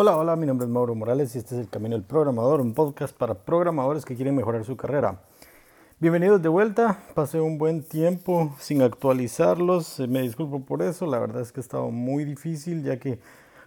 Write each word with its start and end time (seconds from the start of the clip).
Hola, 0.00 0.16
hola, 0.16 0.36
mi 0.36 0.46
nombre 0.46 0.64
es 0.64 0.70
Mauro 0.70 0.94
Morales 0.94 1.34
y 1.34 1.38
este 1.38 1.56
es 1.56 1.60
El 1.62 1.68
Camino 1.68 1.96
del 1.96 2.04
Programador, 2.04 2.60
un 2.60 2.72
podcast 2.72 3.12
para 3.16 3.34
programadores 3.34 4.04
que 4.04 4.14
quieren 4.14 4.36
mejorar 4.36 4.64
su 4.64 4.76
carrera. 4.76 5.22
Bienvenidos 5.98 6.40
de 6.40 6.48
vuelta, 6.48 7.00
pasé 7.16 7.40
un 7.40 7.58
buen 7.58 7.82
tiempo 7.82 8.54
sin 8.60 8.82
actualizarlos, 8.82 9.98
eh, 9.98 10.06
me 10.06 10.22
disculpo 10.22 10.60
por 10.60 10.82
eso, 10.82 11.04
la 11.04 11.18
verdad 11.18 11.42
es 11.42 11.50
que 11.50 11.58
ha 11.58 11.62
estado 11.62 11.90
muy 11.90 12.24
difícil 12.24 12.84
ya 12.84 13.00
que 13.00 13.18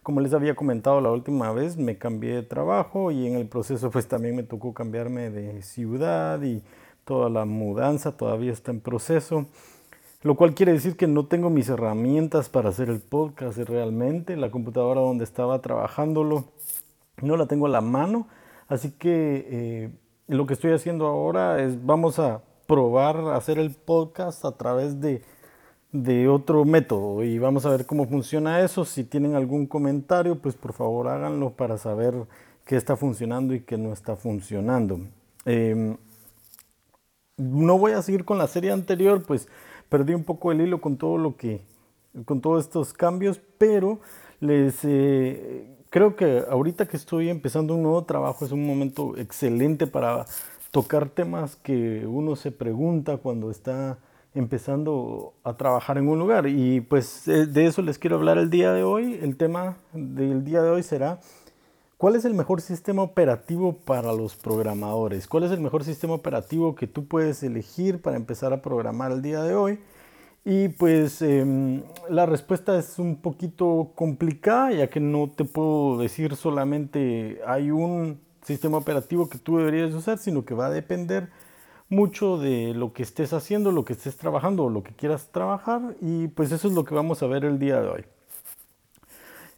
como 0.03 0.21
les 0.21 0.33
había 0.33 0.55
comentado 0.55 1.01
la 1.01 1.11
última 1.11 1.51
vez, 1.51 1.75
me 1.75 1.97
cambié 1.97 2.35
de 2.35 2.43
trabajo 2.43 3.11
y 3.11 3.27
en 3.27 3.35
el 3.35 3.49
proceso 3.49 3.91
pues 3.91 4.07
también 4.07 4.37
me 4.37 4.43
tocó 4.43 4.73
cambiarme 4.73 5.31
de 5.31 5.61
ciudad 5.63 6.41
y 6.43 6.63
toda 7.03 7.29
la 7.29 7.43
mudanza 7.43 8.15
todavía 8.15 8.53
está 8.53 8.71
en 8.71 8.79
proceso. 8.79 9.47
Lo 10.23 10.35
cual 10.35 10.53
quiere 10.53 10.73
decir 10.73 10.97
que 10.97 11.07
no 11.07 11.25
tengo 11.25 11.49
mis 11.49 11.67
herramientas 11.69 12.47
para 12.49 12.69
hacer 12.69 12.89
el 12.89 12.99
podcast 12.99 13.57
realmente. 13.57 14.37
La 14.37 14.51
computadora 14.51 15.01
donde 15.01 15.23
estaba 15.23 15.61
trabajándolo 15.61 16.45
no 17.21 17.37
la 17.37 17.47
tengo 17.47 17.65
a 17.65 17.69
la 17.69 17.81
mano. 17.81 18.27
Así 18.67 18.91
que 18.91 19.47
eh, 19.49 19.89
lo 20.27 20.45
que 20.45 20.53
estoy 20.53 20.73
haciendo 20.73 21.07
ahora 21.07 21.61
es 21.63 21.83
vamos 21.83 22.19
a 22.19 22.43
probar 22.67 23.17
hacer 23.33 23.57
el 23.57 23.71
podcast 23.71 24.45
a 24.45 24.51
través 24.57 25.01
de, 25.01 25.23
de 25.91 26.29
otro 26.29 26.65
método 26.65 27.23
y 27.23 27.39
vamos 27.39 27.65
a 27.65 27.71
ver 27.71 27.87
cómo 27.87 28.07
funciona 28.07 28.61
eso. 28.61 28.85
Si 28.85 29.03
tienen 29.03 29.35
algún 29.35 29.65
comentario, 29.65 30.39
pues 30.39 30.55
por 30.55 30.73
favor 30.73 31.07
háganlo 31.07 31.49
para 31.49 31.79
saber 31.79 32.13
qué 32.65 32.75
está 32.77 32.95
funcionando 32.95 33.55
y 33.55 33.61
qué 33.61 33.77
no 33.77 33.91
está 33.91 34.15
funcionando. 34.15 35.01
Em, 35.45 35.97
no 37.37 37.77
voy 37.77 37.93
a 37.93 38.01
seguir 38.01 38.23
con 38.23 38.37
la 38.37 38.47
serie 38.47 38.71
anterior, 38.71 39.23
pues 39.25 39.47
perdí 39.91 40.13
un 40.13 40.23
poco 40.23 40.53
el 40.53 40.61
hilo 40.61 40.79
con 40.79 40.95
todo 40.95 41.17
lo 41.17 41.35
que, 41.35 41.59
con 42.23 42.39
todos 42.39 42.63
estos 42.63 42.93
cambios, 42.93 43.41
pero 43.57 43.99
les 44.39 44.85
eh, 44.85 45.67
creo 45.89 46.15
que 46.15 46.43
ahorita 46.49 46.87
que 46.87 46.95
estoy 46.95 47.29
empezando 47.29 47.75
un 47.75 47.83
nuevo 47.83 48.05
trabajo 48.05 48.45
es 48.45 48.53
un 48.53 48.65
momento 48.65 49.17
excelente 49.17 49.87
para 49.87 50.25
tocar 50.71 51.09
temas 51.09 51.57
que 51.57 52.07
uno 52.07 52.37
se 52.37 52.51
pregunta 52.51 53.17
cuando 53.17 53.51
está 53.51 53.99
empezando 54.33 55.33
a 55.43 55.57
trabajar 55.57 55.97
en 55.97 56.07
un 56.07 56.19
lugar. 56.19 56.47
Y 56.47 56.79
pues 56.79 57.27
eh, 57.27 57.45
de 57.45 57.65
eso 57.65 57.81
les 57.81 57.99
quiero 57.99 58.15
hablar 58.15 58.37
el 58.37 58.49
día 58.49 58.71
de 58.71 58.83
hoy. 58.83 59.19
El 59.21 59.35
tema 59.35 59.75
del 59.91 60.45
día 60.45 60.61
de 60.61 60.69
hoy 60.69 60.83
será 60.83 61.19
¿Cuál 62.01 62.15
es 62.15 62.25
el 62.25 62.33
mejor 62.33 62.61
sistema 62.61 63.03
operativo 63.03 63.73
para 63.73 64.11
los 64.11 64.35
programadores? 64.35 65.27
¿Cuál 65.27 65.43
es 65.43 65.51
el 65.51 65.59
mejor 65.59 65.83
sistema 65.83 66.15
operativo 66.15 66.73
que 66.73 66.87
tú 66.87 67.05
puedes 67.05 67.43
elegir 67.43 68.01
para 68.01 68.17
empezar 68.17 68.53
a 68.53 68.63
programar 68.63 69.11
el 69.11 69.21
día 69.21 69.43
de 69.43 69.53
hoy? 69.53 69.79
Y 70.43 70.69
pues 70.69 71.21
em, 71.21 71.83
la 72.09 72.25
respuesta 72.25 72.75
es 72.79 72.97
un 72.97 73.17
poquito 73.17 73.91
complicada, 73.93 74.71
ya 74.71 74.89
que 74.89 74.99
no 74.99 75.29
te 75.29 75.45
puedo 75.45 75.99
decir 75.99 76.35
solamente 76.35 77.39
hay 77.45 77.69
un 77.69 78.19
sistema 78.41 78.79
operativo 78.79 79.29
que 79.29 79.37
tú 79.37 79.59
deberías 79.59 79.93
usar, 79.93 80.17
sino 80.17 80.43
que 80.43 80.55
va 80.55 80.65
a 80.65 80.71
depender 80.71 81.29
mucho 81.87 82.39
de 82.39 82.73
lo 82.73 82.93
que 82.93 83.03
estés 83.03 83.31
haciendo, 83.31 83.71
lo 83.71 83.85
que 83.85 83.93
estés 83.93 84.17
trabajando 84.17 84.63
o 84.63 84.69
lo 84.71 84.81
que 84.81 84.95
quieras 84.95 85.29
trabajar. 85.31 85.95
Y 86.01 86.29
pues 86.29 86.51
eso 86.51 86.67
es 86.67 86.73
lo 86.73 86.83
que 86.83 86.95
vamos 86.95 87.21
a 87.21 87.27
ver 87.27 87.45
el 87.45 87.59
día 87.59 87.79
de 87.79 87.87
hoy. 87.89 88.05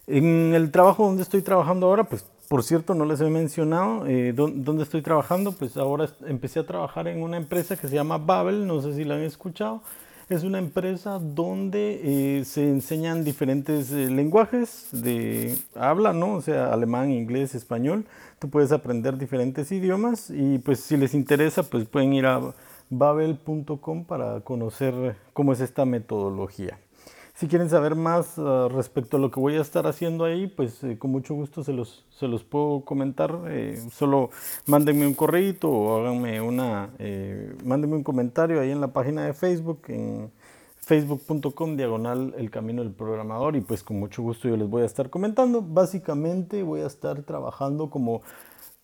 En 0.06 0.54
el 0.54 0.70
trabajo 0.70 1.06
donde 1.06 1.22
estoy 1.22 1.40
trabajando 1.40 1.86
ahora, 1.86 2.04
pues 2.04 2.26
por 2.48 2.62
cierto, 2.62 2.94
no 2.94 3.04
les 3.04 3.20
he 3.20 3.30
mencionado 3.30 4.06
eh, 4.06 4.32
dónde 4.32 4.82
estoy 4.82 5.02
trabajando. 5.02 5.52
Pues 5.52 5.76
ahora 5.76 6.08
empecé 6.26 6.60
a 6.60 6.66
trabajar 6.66 7.08
en 7.08 7.22
una 7.22 7.36
empresa 7.36 7.76
que 7.76 7.88
se 7.88 7.94
llama 7.94 8.18
Babel, 8.18 8.66
no 8.66 8.80
sé 8.80 8.94
si 8.94 9.04
la 9.04 9.14
han 9.14 9.22
escuchado. 9.22 9.82
Es 10.28 10.42
una 10.42 10.58
empresa 10.58 11.18
donde 11.18 12.38
eh, 12.38 12.44
se 12.44 12.68
enseñan 12.68 13.24
diferentes 13.24 13.92
eh, 13.92 14.10
lenguajes 14.10 14.88
de 14.90 15.58
habla, 15.74 16.14
¿no? 16.14 16.34
O 16.34 16.40
sea, 16.40 16.72
alemán, 16.72 17.10
inglés, 17.10 17.54
español. 17.54 18.06
Tú 18.38 18.48
puedes 18.48 18.72
aprender 18.72 19.18
diferentes 19.18 19.70
idiomas 19.70 20.30
y 20.30 20.58
pues 20.58 20.80
si 20.80 20.96
les 20.96 21.14
interesa, 21.14 21.62
pues 21.62 21.86
pueden 21.86 22.14
ir 22.14 22.26
a 22.26 22.40
babel.com 22.88 24.04
para 24.04 24.40
conocer 24.40 25.16
cómo 25.32 25.52
es 25.52 25.60
esta 25.60 25.84
metodología. 25.84 26.78
Si 27.36 27.48
quieren 27.48 27.68
saber 27.68 27.96
más 27.96 28.38
ah, 28.38 28.68
respecto 28.70 29.16
a 29.16 29.20
lo 29.20 29.28
que 29.32 29.40
voy 29.40 29.56
a 29.56 29.60
estar 29.60 29.88
haciendo 29.88 30.24
ahí, 30.24 30.46
pues 30.46 30.84
eh, 30.84 30.96
con 30.98 31.10
mucho 31.10 31.34
gusto 31.34 31.64
se 31.64 31.72
los, 31.72 32.04
se 32.10 32.28
los 32.28 32.44
puedo 32.44 32.84
comentar. 32.84 33.36
Eh, 33.48 33.76
solo 33.92 34.30
mándenme 34.66 35.04
un 35.04 35.14
correo 35.14 35.56
o 35.64 35.98
háganme 35.98 36.40
una, 36.40 36.90
eh, 37.00 37.56
mándenme 37.64 37.96
un 37.96 38.04
comentario 38.04 38.60
ahí 38.60 38.70
en 38.70 38.80
la 38.80 38.92
página 38.92 39.24
de 39.24 39.34
Facebook, 39.34 39.82
en 39.88 40.30
facebook.com 40.76 41.76
diagonal 41.76 42.34
el 42.38 42.52
camino 42.52 42.84
del 42.84 42.92
programador 42.92 43.56
y 43.56 43.62
pues 43.62 43.82
con 43.82 43.98
mucho 43.98 44.22
gusto 44.22 44.48
yo 44.48 44.56
les 44.56 44.68
voy 44.68 44.82
a 44.82 44.86
estar 44.86 45.10
comentando. 45.10 45.60
Básicamente 45.60 46.62
voy 46.62 46.82
a 46.82 46.86
estar 46.86 47.20
trabajando 47.22 47.90
como 47.90 48.22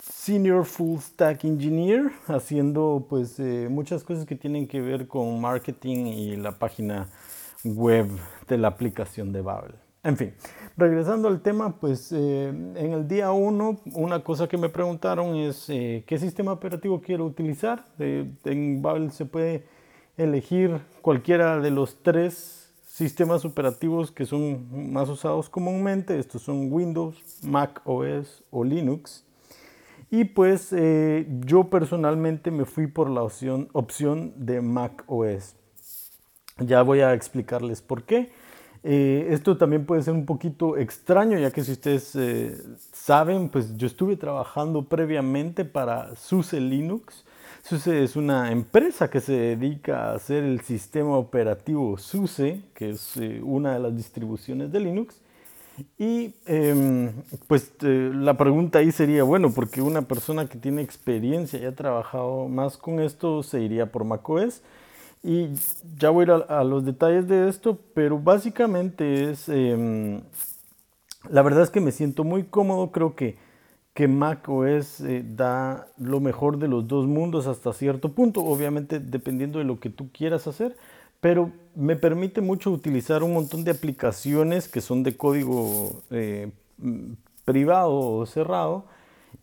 Senior 0.00 0.64
Full 0.64 0.98
Stack 0.98 1.44
Engineer, 1.44 2.10
haciendo 2.26 3.06
pues 3.08 3.38
muchas 3.70 4.02
cosas 4.02 4.26
que 4.26 4.34
tienen 4.34 4.66
que 4.66 4.80
ver 4.80 5.06
con 5.06 5.40
marketing 5.40 6.06
y 6.06 6.36
la 6.36 6.58
página 6.58 7.06
web 7.64 8.08
de 8.48 8.58
la 8.58 8.68
aplicación 8.68 9.32
de 9.32 9.42
Babel. 9.42 9.74
En 10.02 10.16
fin, 10.16 10.32
regresando 10.78 11.28
al 11.28 11.42
tema, 11.42 11.78
pues 11.78 12.10
eh, 12.10 12.48
en 12.48 12.92
el 12.92 13.06
día 13.06 13.32
1 13.32 13.80
una 13.96 14.24
cosa 14.24 14.48
que 14.48 14.56
me 14.56 14.70
preguntaron 14.70 15.36
es 15.36 15.68
eh, 15.68 16.04
qué 16.06 16.18
sistema 16.18 16.52
operativo 16.52 17.02
quiero 17.02 17.26
utilizar. 17.26 17.84
Eh, 17.98 18.30
en 18.44 18.80
Babel 18.80 19.12
se 19.12 19.26
puede 19.26 19.66
elegir 20.16 20.80
cualquiera 21.02 21.58
de 21.60 21.70
los 21.70 22.02
tres 22.02 22.72
sistemas 22.86 23.44
operativos 23.44 24.10
que 24.10 24.24
son 24.24 24.92
más 24.92 25.10
usados 25.10 25.50
comúnmente. 25.50 26.18
Estos 26.18 26.40
son 26.42 26.72
Windows, 26.72 27.22
Mac 27.42 27.82
OS 27.84 28.42
o 28.50 28.64
Linux. 28.64 29.26
Y 30.10 30.24
pues 30.24 30.74
yo 31.44 31.70
personalmente 31.70 32.50
me 32.50 32.64
fui 32.64 32.88
por 32.88 33.08
la 33.08 33.22
opción, 33.22 33.68
opción 33.72 34.32
de 34.36 34.60
Mac 34.60 35.04
OS. 35.06 35.59
Ya 36.60 36.82
voy 36.82 37.00
a 37.00 37.14
explicarles 37.14 37.82
por 37.82 38.04
qué. 38.04 38.30
Eh, 38.82 39.28
esto 39.30 39.56
también 39.58 39.84
puede 39.84 40.02
ser 40.02 40.14
un 40.14 40.24
poquito 40.24 40.76
extraño, 40.78 41.38
ya 41.38 41.50
que 41.50 41.62
si 41.62 41.72
ustedes 41.72 42.16
eh, 42.16 42.56
saben, 42.92 43.50
pues 43.50 43.76
yo 43.76 43.86
estuve 43.86 44.16
trabajando 44.16 44.84
previamente 44.84 45.64
para 45.64 46.16
SUSE 46.16 46.60
Linux. 46.60 47.24
SUSE 47.62 48.02
es 48.02 48.16
una 48.16 48.52
empresa 48.52 49.10
que 49.10 49.20
se 49.20 49.32
dedica 49.32 50.06
a 50.06 50.14
hacer 50.14 50.44
el 50.44 50.62
sistema 50.62 51.18
operativo 51.18 51.98
SUSE, 51.98 52.62
que 52.74 52.90
es 52.90 53.18
eh, 53.18 53.40
una 53.44 53.74
de 53.74 53.80
las 53.80 53.94
distribuciones 53.94 54.72
de 54.72 54.80
Linux. 54.80 55.20
Y 55.98 56.34
em, 56.46 57.12
pues 57.46 57.72
la 57.82 58.36
pregunta 58.36 58.80
ahí 58.80 58.92
sería, 58.92 59.22
bueno, 59.24 59.50
porque 59.50 59.80
una 59.80 60.02
persona 60.02 60.46
que 60.46 60.58
tiene 60.58 60.82
experiencia 60.82 61.58
y 61.58 61.64
ha 61.64 61.74
trabajado 61.74 62.48
más 62.48 62.76
con 62.76 63.00
esto 63.00 63.42
se 63.42 63.60
iría 63.60 63.90
por 63.90 64.04
macOS. 64.04 64.62
Y 65.22 65.50
ya 65.98 66.10
voy 66.10 66.22
a 66.22 66.24
ir 66.24 66.44
a, 66.48 66.64
los 66.64 66.84
detalles 66.84 67.28
de 67.28 67.48
esto, 67.48 67.78
pero 67.94 68.18
básicamente 68.18 69.30
es, 69.30 69.48
em, 69.50 70.22
la 71.28 71.42
verdad 71.42 71.62
es 71.62 71.70
que 71.70 71.80
me 71.80 71.92
siento 71.92 72.24
muy 72.24 72.44
cómodo, 72.44 72.90
creo 72.90 73.14
que, 73.14 73.36
que 73.92 74.08
Mac 74.08 74.48
OS 74.48 75.00
eh, 75.02 75.22
da 75.26 75.88
lo 75.98 76.20
mejor 76.20 76.58
de 76.58 76.68
los 76.68 76.88
dos 76.88 77.06
mundos 77.06 77.46
hasta 77.46 77.72
cierto 77.74 78.12
punto, 78.12 78.42
obviamente 78.42 78.98
dependiendo 78.98 79.58
de 79.58 79.66
lo 79.66 79.78
que 79.78 79.90
tú 79.90 80.10
quieras 80.10 80.46
hacer, 80.46 80.76
pero 81.20 81.52
me 81.74 81.96
permite 81.96 82.40
mucho 82.40 82.70
utilizar 82.70 83.22
un 83.22 83.34
montón 83.34 83.62
de 83.64 83.72
aplicaciones 83.72 84.68
que 84.68 84.80
son 84.80 85.02
de 85.02 85.16
código 85.18 86.02
eh, 86.10 86.50
privado 87.44 87.94
o 87.94 88.24
cerrado 88.26 88.86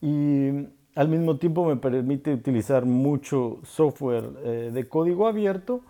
y 0.01 0.67
al 0.97 1.09
mismo 1.09 1.37
tiempo 1.37 1.63
me 1.63 1.75
permite 1.75 2.33
utilizar 2.33 2.85
mucho 2.85 3.59
software 3.63 4.31
eh, 4.43 4.71
de 4.73 4.87
código 4.89 5.27
abierto, 5.27 5.81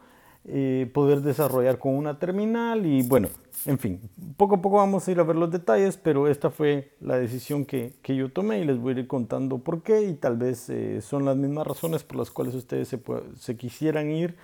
eh, 0.44 0.92
poder 0.94 1.22
desarrollar 1.22 1.80
con 1.80 1.96
una 1.96 2.20
terminal 2.20 2.86
y 2.86 3.08
bueno, 3.08 3.30
en 3.66 3.80
fin, 3.80 4.02
poco 4.36 4.56
a 4.56 4.62
poco 4.62 4.76
vamos 4.78 5.08
a 5.08 5.12
ir 5.12 5.20
a 5.22 5.24
ver 5.24 5.38
los 5.38 5.50
detalles, 5.50 5.96
pero 5.96 6.28
esta 6.28 6.50
fue 6.50 6.92
la 7.00 7.18
decisión 7.18 7.64
que, 7.64 7.94
yo 8.06 8.30
tomé 8.34 8.60
y 8.60 8.66
les 8.66 8.80
voy 8.80 8.96
a 8.96 9.00
ir 9.00 9.08
contando 9.08 9.60
por 9.60 9.82
qué 9.82 10.04
y 10.04 10.14
tal 10.14 10.36
vez 10.36 10.70
eh, 10.70 11.00
son 11.02 11.24
las 11.24 11.38
mismas 11.38 11.66
razones 11.66 12.04
por 12.04 12.18
las 12.18 12.30
cuales 12.30 12.54
ustedes 12.54 12.90
se, 12.90 13.00
se 13.38 13.56
quisieran 13.56 14.12
ir 14.12 14.36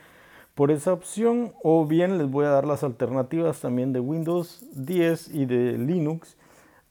por 0.56 0.72
esa 0.72 0.94
opción 0.94 1.52
o 1.62 1.86
bien 1.86 2.18
les 2.18 2.30
voy 2.30 2.46
a 2.46 2.50
dar 2.50 2.66
las 2.66 2.86
alternativas 2.86 3.60
también 3.60 3.92
de 3.92 4.00
Windows 4.00 4.66
10 4.76 5.28
y 5.34 5.46
de 5.46 5.78
Linux 5.78 6.38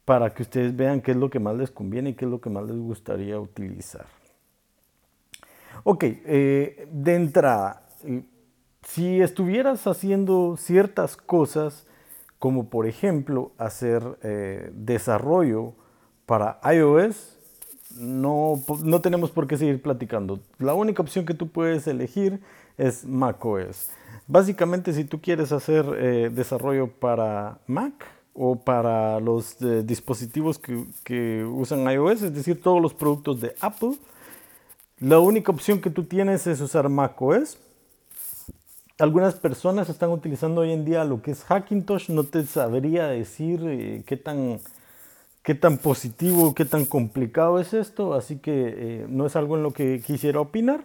para 0.05 0.35
que 0.35 0.43
ustedes 0.43 0.75
vean 0.75 1.01
qué 1.01 1.13
es 1.13 1.17
lo 1.17 1.31
que 1.31 1.39
más 1.39 1.57
les 1.57 1.71
conviene 1.71 2.11
y 2.11 2.15
qué 2.15 2.25
es 2.25 2.31
lo 2.31 2.41
que 2.41 2.51
más 2.51 2.65
les 2.65 2.77
gustaría 2.77 3.39
utilizar. 3.39 4.07
Ok, 5.85 6.05
eh, 6.05 6.89
de 6.93 7.15
entrada, 7.15 7.83
eh, 8.05 8.23
si 8.87 9.21
estuvieras 9.21 9.87
haciendo 9.87 10.57
ciertas 10.57 11.17
cosas, 11.17 11.87
como 12.39 12.69
por 12.69 12.87
ejemplo 12.87 13.53
hacer 13.59 14.03
eh, 14.23 14.71
desarrollo 14.75 15.75
para 16.27 16.61
iOS, 16.73 17.39
no, 17.97 18.55
no 18.85 19.01
tenemos 19.01 19.31
por 19.31 19.47
qué 19.47 19.57
seguir 19.57 19.83
platicando. 19.83 20.41
La 20.59 20.75
única 20.75 21.03
opción 21.03 21.27
que 21.27 21.35
tú 21.35 21.49
puedes 21.49 21.87
elegir 21.87 22.41
es 22.79 23.05
macOS. 23.05 23.91
Básicamente, 24.27 24.93
si 24.93 25.05
tú 25.05 25.21
quieres 25.21 25.53
hacer 25.53 25.85
desarrollo 26.33 26.89
para 26.89 27.59
Mac, 27.67 28.07
o 28.35 28.57
para 28.57 29.21
los 29.21 29.61
eh, 29.63 29.83
dispositivos 29.85 30.59
que, 30.59 30.87
que, 31.05 31.45
usan 31.45 31.91
iOS, 31.91 32.23
es 32.23 32.35
decir, 32.35 32.61
todos 32.63 32.81
los 32.81 32.95
productos 32.95 33.41
de 33.41 33.55
Apple. 33.61 33.99
La 35.01 35.19
única 35.19 35.53
opción 35.53 35.81
que 35.81 35.91
tú 35.91 36.05
tienes 36.05 36.47
es 36.47 36.61
usar 36.61 36.89
macOS. 36.89 37.59
Algunas 38.99 39.35
personas 39.35 39.89
están 39.89 40.11
utilizando 40.11 40.61
hoy 40.61 40.73
en 40.73 40.85
día 40.85 41.05
lo 41.05 41.23
que 41.23 41.33
es 41.33 41.45
Hackintosh. 41.45 42.11
No 42.11 42.25
te 42.25 42.47
sabría 42.47 43.09
decir 43.09 43.61
eh, 43.65 44.05
qué, 44.07 44.17
tan, 44.17 44.61
qué 45.43 45.55
tan 45.55 45.79
positivo, 45.79 46.55
qué 46.55 46.65
tan 46.65 46.85
complicado 46.85 47.59
es 47.59 47.75
esto, 47.75 48.15
así 48.15 48.37
que 48.39 48.75
eh, 48.77 49.07
no 49.09 49.27
es 49.27 49.35
algo 49.35 49.57
en 49.57 49.65
lo 49.65 49.73
que 49.73 50.01
quisiera 50.01 50.41
opinar. 50.41 50.85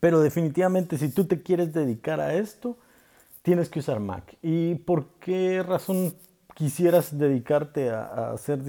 Pero 0.00 0.20
definitivamente 0.20 0.98
si 0.98 1.08
tú 1.08 1.24
te 1.24 1.42
quieres 1.42 1.72
dedicar 1.72 2.20
a 2.20 2.34
esto, 2.34 2.76
tienes 3.48 3.70
que 3.70 3.78
usar 3.78 3.98
Mac. 3.98 4.36
¿Y 4.42 4.74
por 4.74 5.06
qué 5.20 5.62
razón 5.62 6.12
quisieras 6.54 7.16
dedicarte 7.16 7.88
a, 7.88 8.32
hacer 8.32 8.60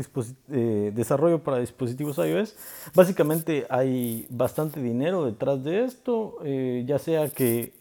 eh, 0.54 0.94
desarrollo 0.96 1.44
para 1.44 1.60
dispositivos 1.60 2.18
iOS? 2.18 2.56
Básicamente 2.96 3.68
hay 3.70 4.26
bastante 4.30 4.82
dinero 4.82 5.26
detrás 5.26 5.66
de 5.66 5.84
esto, 5.84 6.38
eh, 6.46 6.86
ya 6.88 6.98
sea 6.98 7.28
que 7.28 7.74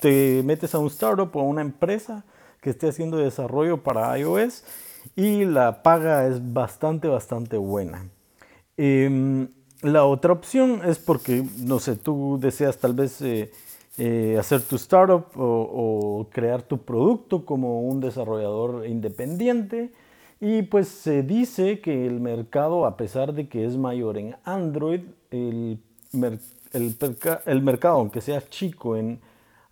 te 0.00 0.42
metes 0.42 0.74
a 0.74 0.78
un 0.78 0.86
startup 0.86 1.36
o 1.36 1.40
a 1.40 1.44
una 1.44 1.60
empresa 1.60 2.24
que 2.62 2.70
esté 2.70 2.88
haciendo 2.88 3.18
desarrollo 3.18 3.82
para 3.82 4.18
iOS 4.18 4.64
y 5.14 5.44
la 5.44 5.82
paga 5.82 6.26
es 6.26 6.54
bastante, 6.54 7.08
bastante 7.08 7.58
buena. 7.58 8.08
Em, 8.78 9.48
la 9.82 10.06
otra 10.06 10.32
opción 10.32 10.80
es 10.82 10.98
porque, 10.98 11.44
no 11.58 11.78
sé, 11.78 11.96
tú 11.96 12.38
deseas 12.40 12.78
tal 12.78 12.94
vez 12.94 13.20
eh, 13.96 14.36
hacer 14.38 14.62
tu 14.62 14.76
startup 14.76 15.26
o, 15.36 16.26
crear 16.32 16.62
tu 16.62 16.78
producto 16.78 17.44
como 17.44 17.82
un 17.82 18.00
desarrollador 18.00 18.86
independiente. 18.86 19.92
Y 20.40 20.62
pues 20.62 20.88
se 20.88 21.22
dice 21.22 21.80
que 21.80 22.06
el 22.06 22.20
mercado, 22.20 22.86
a 22.86 22.96
pesar 22.96 23.32
de 23.32 23.48
que 23.48 23.64
es 23.64 23.76
mayor 23.76 24.18
en 24.18 24.36
Android, 24.44 25.02
el, 25.30 25.78
el 26.72 27.62
mercado, 27.62 27.98
aunque 27.98 28.20
sea 28.20 28.42
chico 28.48 28.96
en 28.96 29.20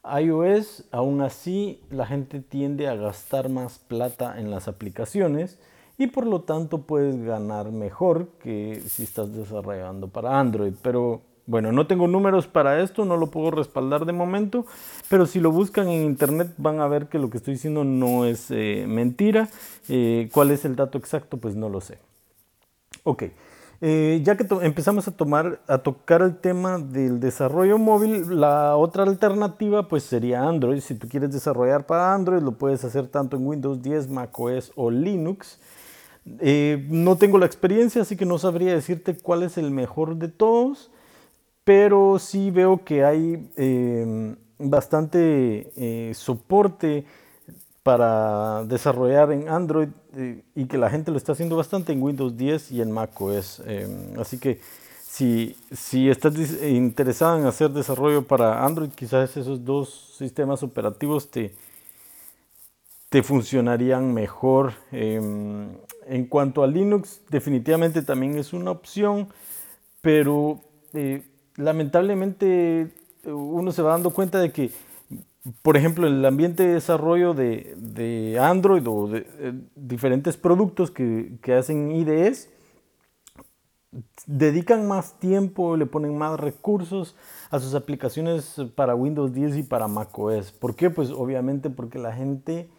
iOS, 0.05 0.85
aún 0.91 1.21
así 1.21 1.81
la 1.91 2.07
gente 2.07 2.41
tiende 2.41 2.89
a 2.89 2.95
gastar 2.95 3.49
más 3.49 3.79
plata 3.79 4.39
en 4.41 4.51
las 4.51 4.67
aplicaciones 4.69 5.59
y 5.99 6.09
por 6.09 6.27
lo 6.27 6.43
tanto 6.43 6.83
puedes 6.83 7.23
ganar 7.23 7.71
mejor 7.71 8.29
que 8.41 8.83
si 8.87 9.05
estás 9.05 9.33
desarrollando 9.33 10.09
para 10.09 10.41
Android. 10.41 10.75
Pero 10.83 11.23
bueno, 11.47 11.73
no 11.73 11.87
tengo 11.87 12.07
números 12.07 12.47
para 12.47 12.81
esto, 12.81 13.05
no 13.05 13.17
lo 13.17 13.29
puedo 13.29 13.51
respaldar 13.51 14.07
de 14.07 14.13
momento, 14.13 14.65
pero 15.09 15.27
si 15.27 15.41
lo 15.41 15.51
buscan 15.51 15.89
en 15.89 16.05
internet 16.05 16.55
van 16.57 16.81
a 16.81 16.87
ver 16.87 17.09
que 17.09 17.19
lo 17.19 17.31
que 17.31 17.39
estoy 17.39 17.55
diciendo 17.55 17.83
no 17.83 18.25
es 18.25 18.51
eh, 18.51 18.85
mentira. 18.87 19.49
Eh, 19.89 20.29
¿Cuál 20.33 20.53
es 20.53 20.65
el 20.65 20.77
dato 20.77 20.99
exacto? 20.99 21.39
Pues 21.39 21.57
no 21.57 21.69
lo 21.69 21.81
sé. 21.81 21.99
Ok. 23.03 23.25
Eh, 23.85 24.21
ya 24.23 24.37
que 24.37 24.47
empezamos 24.63 25.09
a, 25.09 25.11
tomar, 25.11 25.61
a 25.67 25.79
tocar 25.79 26.23
el 26.23 26.37
tema 26.37 26.79
del 26.79 27.19
desarrollo 27.19 27.77
móvil, 27.77 28.41
la 28.41 28.77
otra 28.77 29.03
alternativa 29.03 29.89
pues 29.89 30.05
sería 30.05 30.45
Android. 30.45 30.79
Si 30.79 30.95
tú 30.95 31.09
quieres 31.09 31.33
desarrollar 31.33 31.87
para 31.87 32.15
Android, 32.15 32.41
lo 32.41 32.53
puedes 32.53 32.85
hacer 32.85 33.09
tanto 33.09 33.37
en 33.37 33.45
Windows 33.45 33.83
10, 33.83 34.09
macOS 34.09 34.71
o 34.77 34.93
Linux. 34.93 35.59
No 36.25 37.17
tengo 37.17 37.39
la 37.39 37.47
experiencia, 37.47 38.03
así 38.03 38.17
que 38.17 38.25
no 38.25 38.39
sabría 38.39 38.73
decirte 38.73 39.17
cuál 39.17 39.43
es 39.43 39.59
el 39.59 39.73
mejor 39.73 40.15
de 40.15 40.29
todos, 40.29 40.93
pero 41.65 42.19
sí 42.19 42.51
veo 42.51 42.85
que 42.85 43.05
hay 43.05 43.51
eh, 43.57 44.35
bastante 44.59 45.73
eh, 45.77 46.13
soporte 46.15 47.05
para 47.83 48.65
desarrollar 48.65 49.33
en 49.33 49.49
Android 49.49 49.89
y 50.55 50.67
que 50.67 50.79
la 50.79 50.89
gente 50.89 51.11
lo 51.11 51.17
está 51.17 51.33
haciendo 51.33 51.57
bastante 51.57 51.93
en 51.93 52.03
Windows 52.03 52.37
10 52.37 52.73
y 52.73 52.81
en 52.81 52.93
macOS. 52.93 53.63
así 54.19 54.39
que 54.39 54.61
si, 55.13 55.57
si 55.71 56.09
estás 56.09 56.35
interesado 56.63 57.39
en 57.39 57.45
hacer 57.45 57.71
desarrollo 57.71 58.23
para 58.23 58.65
Android, 58.65 58.91
quizás 58.91 59.37
esos 59.37 59.63
dos 59.63 60.15
sistemas 60.17 60.63
operativos 60.63 61.31
te, 61.31 61.53
te 63.11 63.23
funcionarían 63.23 64.15
mejor. 64.15 64.73
Em, 64.91 65.77
en 66.07 66.25
cuanto 66.25 66.63
a 66.63 66.67
Linux, 66.67 67.21
definitivamente 67.29 68.01
también 68.01 68.39
es 68.39 68.55
una 68.55 68.71
opción, 68.71 69.29
pero 70.01 70.61
eh, 70.95 71.23
lamentablemente 71.63 72.91
uno 73.25 73.73
se 73.73 73.83
va 73.83 73.93
dando 73.93 74.11
cuenta 74.11 74.41
de 74.41 74.53
que, 74.53 74.71
por 75.63 75.77
ejemplo, 75.77 76.07
el 76.07 76.25
ambiente 76.25 76.67
de 76.67 76.75
desarrollo 76.75 77.35
de, 77.35 78.39
Android 78.41 78.87
o 78.87 79.09
de, 79.09 79.27
eh, 79.39 79.53
diferentes 79.75 80.37
productos 80.37 80.91
que, 80.91 81.39
que 81.43 81.55
hacen 81.55 81.93
IDEs, 81.93 82.51
dedican 84.27 84.89
más 84.89 85.19
tiempo, 85.19 85.77
le 85.77 85.87
ponen 85.87 86.17
más 86.17 86.41
recursos 86.41 87.15
a 87.51 87.59
sus 87.59 87.75
aplicaciones 87.75 88.57
para 88.75 88.95
Windows 88.95 89.33
10 89.33 89.59
y 89.59 89.63
para 89.63 89.89
macOS. 89.89 90.53
¿Por 90.53 90.75
qué? 90.75 90.91
Pues 90.91 91.11
obviamente 91.11 91.69
porque 91.71 91.99
la 91.99 92.13
gente 92.13 92.71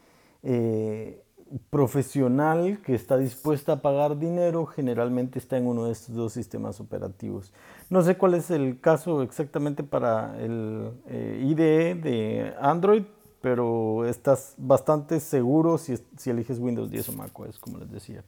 eh, 0.42 1.23
profesional 1.70 2.80
que 2.84 2.96
está 2.96 3.18
dispuesta 3.18 3.74
a 3.74 3.82
pagar 3.82 4.18
dinero 4.18 4.66
generalmente 4.66 5.40
está 5.40 5.58
en 5.58 5.68
uno 5.68 5.86
de 5.86 5.92
estos 5.92 6.16
dos 6.16 6.34
sistemas 6.34 6.80
operativos. 6.80 7.54
No 7.90 8.02
sé 8.02 8.18
cuál 8.18 8.34
es 8.34 8.50
el 8.52 8.80
caso 8.80 9.22
exactamente 9.22 9.84
para 9.84 10.40
el 10.42 10.92
eh, 11.08 11.46
IDE 11.46 11.96
de 11.96 12.54
Android, 12.60 13.04
pero 13.42 14.06
estás 14.06 14.56
bastante 14.58 15.20
seguro 15.20 15.78
si, 15.78 15.98
si, 16.18 16.30
eliges 16.30 16.60
Windows 16.60 16.90
10 16.90 17.10
o 17.10 17.14
macOS, 17.14 17.60
como 17.60 17.78
les 17.78 17.92
decía. 17.92 18.24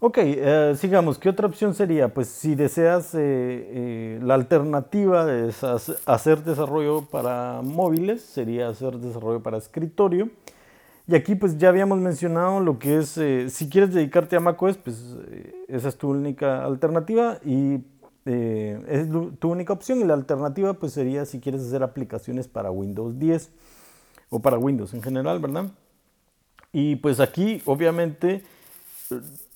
Ok, 0.00 0.18
eh, 0.18 0.74
sigamos. 0.76 1.18
¿Qué 1.18 1.28
otra 1.28 1.46
opción 1.46 1.74
sería? 1.74 2.12
Pues 2.12 2.28
si 2.28 2.54
deseas 2.54 3.14
la 3.14 4.34
alternativa 4.34 5.26
de 5.26 5.52
hacer 6.06 6.42
desarrollo 6.42 7.02
para 7.02 7.60
móviles, 7.62 8.22
sería 8.22 8.68
hacer 8.68 8.96
desarrollo 8.98 9.42
para 9.42 9.58
escritorio. 9.58 10.30
Y 11.10 11.16
aquí 11.16 11.34
pues 11.34 11.58
ya 11.58 11.70
habíamos 11.70 11.98
mencionado 11.98 12.60
lo 12.60 12.78
que 12.78 12.98
es, 12.98 13.18
eh, 13.18 13.50
si 13.50 13.68
quieres 13.68 13.92
dedicarte 13.92 14.36
a 14.36 14.40
macOS, 14.40 14.76
pues 14.76 15.16
eh, 15.26 15.52
esa 15.66 15.88
es 15.88 15.96
tu 15.96 16.08
única 16.08 16.64
alternativa 16.64 17.40
y 17.44 17.80
eh, 18.26 18.80
es 18.86 19.08
tu 19.10 19.50
única 19.50 19.72
opción. 19.72 19.98
Y 20.00 20.04
la 20.04 20.14
alternativa 20.14 20.72
pues 20.74 20.92
sería 20.92 21.24
si 21.24 21.40
quieres 21.40 21.62
hacer 21.62 21.82
aplicaciones 21.82 22.46
para 22.46 22.70
Windows 22.70 23.18
10 23.18 23.50
o 24.28 24.38
para 24.38 24.56
Windows 24.56 24.94
en 24.94 25.02
general, 25.02 25.40
¿verdad? 25.40 25.64
Y 26.72 26.94
pues 26.94 27.18
aquí 27.18 27.60
obviamente 27.64 28.44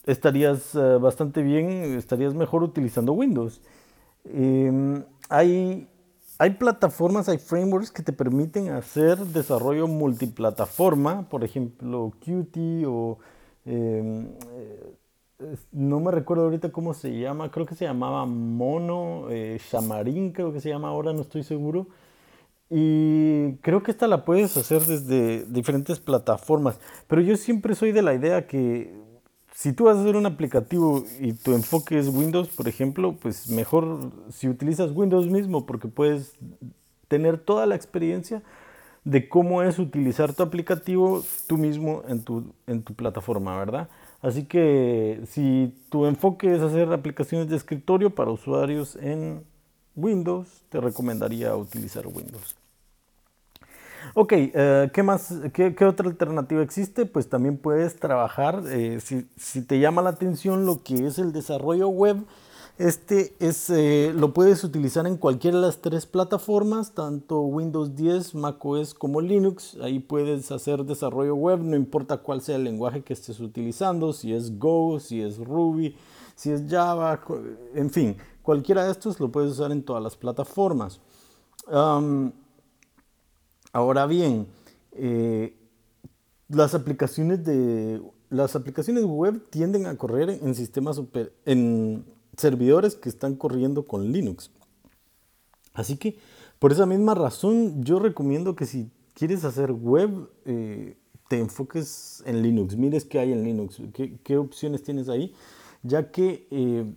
estarías 0.07 0.77
bastante 1.01 1.45
bien, 1.45 1.69
estarías 1.97 2.35
mejor 2.35 2.65
utilizando 2.65 3.13
Windows. 3.13 3.61
Em, 4.25 5.05
hay 5.29 5.87
hay 6.39 6.51
plataformas, 6.51 7.29
hay 7.29 7.39
frameworks 7.39 7.91
que 7.91 8.03
te 8.03 8.13
permiten 8.13 8.71
hacer 8.71 9.19
desarrollo 9.19 9.87
multiplataforma, 9.87 11.29
por 11.29 11.45
ejemplo 11.45 12.13
Qt 12.21 12.85
o 12.87 13.19
em, 13.65 14.29
eh, 14.53 14.95
no 15.73 16.01
me 16.01 16.11
recuerdo 16.11 16.45
ahorita 16.45 16.71
cómo 16.73 16.95
se 16.95 17.19
llama, 17.19 17.51
creo 17.51 17.67
que 17.67 17.75
se 17.75 17.85
llamaba 17.85 18.27
Mono, 18.27 19.31
eh, 19.31 19.59
Xamarin 19.71 20.33
creo 20.33 20.53
que 20.53 20.61
se 20.61 20.71
llama 20.71 20.89
ahora, 20.89 21.13
no 21.13 21.23
estoy 21.23 21.43
seguro. 21.43 21.89
Y 22.71 23.57
creo 23.57 23.83
que 23.83 23.91
esta 23.91 24.09
la 24.09 24.25
puedes 24.25 24.57
hacer 24.57 24.83
desde 24.83 25.45
diferentes 25.47 26.01
plataformas, 26.01 26.81
pero 27.07 27.21
yo 27.21 27.37
siempre 27.37 27.75
soy 27.75 27.93
de 27.93 28.03
la 28.03 28.15
idea 28.15 28.47
que 28.47 29.04
si 29.55 29.73
tú 29.73 29.85
vas 29.85 29.97
a 29.97 30.01
hacer 30.01 30.17
un 30.17 30.27
aplicativo 30.27 31.05
y 31.21 31.33
tu 31.33 31.55
enfoque 31.55 31.97
es 31.97 32.09
Windows, 32.09 32.49
por 32.49 32.67
ejemplo, 32.67 33.15
pues 33.15 33.49
mejor 33.49 34.11
si 34.29 34.49
utilizas 34.49 34.91
Windows 34.91 35.29
mismo 35.29 35.65
porque 35.65 35.87
puedes 35.87 36.35
tener 37.07 37.39
toda 37.39 37.65
la 37.65 37.77
experiencia 37.77 38.43
de 39.05 39.29
cómo 39.29 39.63
es 39.63 39.79
utilizar 39.79 40.35
tu 40.35 40.43
aplicativo 40.43 41.23
tú 41.47 41.57
mismo 41.57 42.03
en 42.09 42.25
tu, 42.25 42.53
en 42.67 42.83
tu 42.83 42.95
plataforma, 42.95 43.57
¿verdad? 43.57 43.89
Así 44.23 44.45
que 44.45 45.21
si 45.29 45.73
tu 45.89 46.07
enfoque 46.07 46.53
es 46.53 46.61
hacer 46.61 46.93
aplicaciones 46.93 47.49
de 47.49 47.57
escritorio 47.57 48.11
para 48.11 48.33
usuarios 48.33 48.97
en 48.97 49.45
Windows, 49.95 50.49
te 50.69 50.81
recomendaría 50.81 51.55
utilizar 51.55 52.09
Windows. 52.09 52.57
Ok, 54.13 54.33
eh, 54.35 54.91
¿qué 54.93 55.03
más? 55.03 55.33
Qué, 55.53 55.75
otra 55.85 56.09
alternativa 56.09 56.63
existe? 56.63 57.07
Pues 57.07 57.29
también 57.29 57.57
puedes 57.57 57.97
trabajar, 57.97 58.63
eh, 58.69 59.01
si, 59.01 59.63
te 59.63 59.81
llama 59.81 60.03
la 60.03 60.11
atención 60.11 60.67
lo 60.67 60.83
que 60.83 61.07
es 61.07 61.19
el 61.19 61.33
desarrollo 61.33 61.89
web, 61.89 62.25
este 62.77 63.35
es, 63.39 63.71
eh, 63.71 64.13
lo 64.15 64.35
puedes 64.35 64.63
utilizar 64.65 65.07
en 65.07 65.17
cualquiera 65.17 65.59
de 65.59 65.67
las 65.67 65.79
tres 65.79 66.07
plataformas, 66.07 66.93
tanto 66.93 67.41
Windows 67.41 67.95
10, 67.95 68.35
macOS 68.35 68.95
como 68.95 69.21
Linux. 69.21 69.77
Ahí 69.81 70.01
puedes 70.01 70.51
hacer 70.51 70.85
desarrollo 70.85 71.37
web, 71.37 71.61
no 71.61 71.77
importa 71.77 72.19
cuál 72.19 72.41
sea 72.41 72.57
el 72.57 72.65
lenguaje 72.65 73.03
que 73.03 73.13
estés 73.13 73.39
utilizando, 73.39 74.13
si 74.13 74.35
es 74.35 74.59
Go, 74.59 74.99
si 74.99 75.23
es 75.23 75.39
Ruby, 75.39 75.97
si 76.35 76.51
es 76.51 76.65
Java, 76.69 77.21
en 77.75 77.91
fin, 77.91 78.17
cualquiera 78.43 78.85
de 78.85 78.91
estos 78.91 79.21
lo 79.21 79.31
puedes 79.31 79.53
usar 79.53 79.71
en 79.71 79.83
todas 79.83 80.03
las 80.03 80.17
plataformas. 80.17 81.01
Ahora 83.75 84.07
bien, 84.07 84.47
eh, 84.93 85.53
las 86.49 86.77
aplicaciones 86.77 87.45
de 87.45 88.01
las 88.31 88.55
aplicaciones 88.55 89.05
web 89.05 89.51
tienden 89.51 89.87
a 89.87 89.97
correr 89.99 90.31
en 90.31 90.55
sistemas 90.55 91.03
en 91.45 92.05
servidores 92.37 92.95
que 92.95 93.09
están 93.09 93.35
corriendo 93.35 93.85
con 93.85 94.13
Linux. 94.13 94.53
Así 95.73 95.97
que 95.97 96.17
por 96.61 96.71
esa 96.71 96.87
misma 96.87 97.17
razón 97.17 97.83
yo 97.83 97.99
recomiendo 97.99 98.55
que 98.55 98.65
si 98.65 98.93
quieres 99.13 99.45
hacer 99.45 99.73
web 99.73 100.31
eh, 100.45 100.97
te 101.29 101.41
enfoques 101.41 102.23
en 102.27 102.43
Linux, 102.43 102.77
mires 102.77 103.05
qué 103.05 103.19
hay 103.19 103.33
en 103.33 103.43
Linux, 103.43 103.83
qué, 103.93 104.39
opciones 104.39 104.85
tienes 104.85 105.09
ahí, 105.09 105.35
ya 105.83 106.13
que 106.13 106.47
eh, 106.53 106.95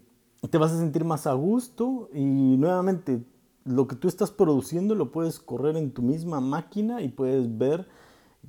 te 0.47 0.57
vas 0.59 0.73
a 0.73 0.77
sentir 0.77 1.05
más 1.05 1.25
a 1.25 1.33
gusto 1.33 2.07
y 2.13 2.21
nuevamente 2.21 3.23
lo 3.67 3.87
que 3.87 3.95
tú 3.95 4.07
estás 4.07 4.31
produciendo 4.31 4.95
lo 4.95 5.11
puedes 5.11 5.39
correr 5.39 5.77
en 5.77 5.91
tu 5.91 6.01
misma 6.01 6.39
máquina 6.39 7.01
y 7.01 7.09
puedes 7.09 7.57
ver 7.57 7.87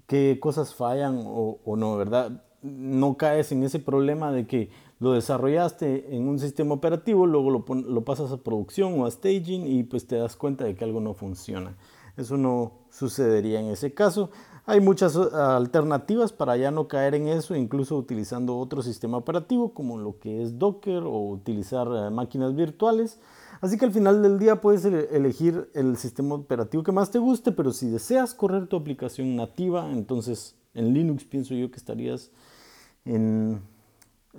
qué 0.06 0.38
cosas 0.40 0.74
fallan 0.74 1.22
o, 1.24 1.58
o 1.64 1.76
no, 1.76 1.96
¿verdad? 1.96 2.44
No 2.62 3.16
caes 3.16 3.52
en 3.52 3.62
ese 3.62 3.78
problema 3.78 4.32
de 4.32 4.46
que 4.46 4.70
lo 5.00 5.12
desarrollaste 5.12 6.16
en 6.16 6.26
un 6.28 6.38
sistema 6.38 6.74
operativo, 6.74 7.26
luego 7.26 7.50
lo, 7.50 7.64
lo, 7.74 8.04
pasas 8.04 8.32
a 8.32 8.38
producción 8.38 8.98
o 9.00 9.06
a 9.06 9.10
staging 9.10 9.66
y 9.66 9.84
pues 9.84 10.06
te 10.06 10.16
das 10.16 10.36
cuenta 10.36 10.64
de 10.64 10.74
que 10.74 10.84
algo 10.84 11.00
no 11.00 11.14
funciona. 11.14 11.76
Eso 12.16 12.36
no 12.36 12.72
sucedería 12.90 13.60
en 13.60 13.66
ese 13.66 13.94
caso. 13.94 14.30
Hay 14.66 14.80
muchas 14.80 15.14
uh, 15.14 15.30
alternativas 15.34 16.32
para 16.32 16.56
ya 16.56 16.70
no 16.70 16.88
caer 16.88 17.14
en 17.14 17.28
eso, 17.28 17.54
incluso 17.54 17.96
utilizando 17.96 18.58
otro 18.58 18.82
sistema 18.82 19.16
operativo 19.16 19.72
como 19.72 19.98
lo 19.98 20.18
que 20.18 20.42
es 20.42 20.58
Docker 20.58 21.04
o 21.04 21.30
utilizar 21.30 21.88
uh, 21.88 22.10
máquinas 22.10 22.54
virtuales. 22.56 23.20
Así 23.60 23.76
que 23.76 23.84
al 23.84 23.92
final 23.92 24.22
del 24.22 24.38
día 24.38 24.60
puedes 24.60 24.84
elegir 24.84 25.68
el 25.74 25.96
sistema 25.96 26.36
operativo 26.36 26.82
que 26.82 26.92
más 26.92 27.10
te 27.10 27.18
guste, 27.18 27.52
pero 27.52 27.72
si 27.72 27.88
deseas 27.88 28.34
correr 28.34 28.66
tu 28.66 28.76
aplicación 28.76 29.34
nativa, 29.36 29.90
entonces 29.90 30.54
en 30.74 30.94
Linux 30.94 31.24
pienso 31.24 31.54
yo 31.54 31.70
que 31.70 31.76
estarías 31.76 32.30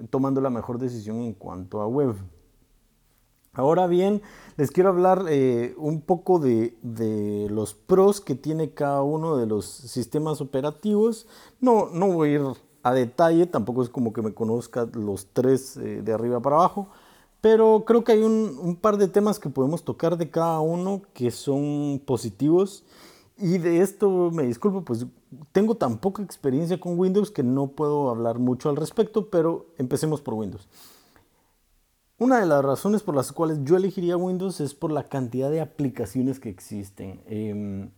tomando 0.09 0.41
la 0.41 0.49
mejor 0.49 0.79
decisión 0.79 1.21
en 1.21 1.33
cuanto 1.33 1.81
a 1.81 1.87
web. 1.87 2.15
Ahora 3.53 3.87
bien, 3.87 4.21
les 4.57 4.71
quiero 4.71 4.89
hablar 4.89 5.25
eh, 5.27 5.73
un 5.77 6.01
poco 6.01 6.39
de, 6.39 6.77
los 7.49 7.73
pros 7.73 8.21
que 8.21 8.35
tiene 8.35 8.73
cada 8.73 9.01
uno 9.01 9.37
de 9.37 9.47
los 9.47 9.65
sistemas 9.65 10.39
operativos. 10.39 11.27
No, 11.59 11.89
no 11.91 12.07
voy 12.07 12.29
a 12.29 12.33
ir 12.33 12.41
a 12.83 12.93
detalle, 12.93 13.47
tampoco 13.47 13.83
es 13.83 13.89
como 13.89 14.13
que 14.13 14.21
me 14.21 14.33
conozca 14.33 14.87
los 14.93 15.27
tres 15.33 15.75
eh, 15.77 16.01
de 16.03 16.13
arriba 16.13 16.39
para 16.39 16.57
abajo, 16.57 16.89
pero 17.41 17.83
creo 17.85 18.03
que 18.03 18.13
hay 18.13 18.23
un, 18.23 18.57
un, 18.61 18.75
par 18.75 18.97
de 18.97 19.07
temas 19.07 19.39
que 19.39 19.49
podemos 19.49 19.83
tocar 19.83 20.17
de 20.17 20.29
cada 20.29 20.59
uno 20.59 21.01
que 21.13 21.31
son 21.31 22.01
positivos. 22.05 22.83
Y 23.37 23.57
de 23.57 23.81
esto 23.81 24.31
me 24.31 24.43
disculpo, 24.43 24.83
pues 24.83 25.05
tengo 25.51 25.75
tan 25.75 25.99
poca 25.99 26.21
experiencia 26.23 26.79
con 26.79 26.99
Windows 26.99 27.31
que 27.31 27.43
no 27.43 27.67
puedo 27.67 28.09
hablar 28.09 28.39
mucho 28.39 28.69
al 28.69 28.75
respecto, 28.75 29.29
pero 29.29 29.67
empecemos 29.77 30.21
por 30.21 30.33
Windows. 30.33 30.67
Una 32.17 32.41
de 32.41 32.45
las 32.45 32.65
razones 32.65 33.01
por 33.01 33.15
las 33.15 33.31
cuales 33.31 33.59
yo 33.63 33.77
elegiría 33.77 34.17
Windows 34.17 34.59
es 34.59 34.73
por 34.73 34.91
la 34.91 35.03
cantidad 35.03 35.49
de 35.49 35.61
aplicaciones 35.61 36.41
que 36.41 36.49
existen. 36.49 37.21
Em, 37.27 37.91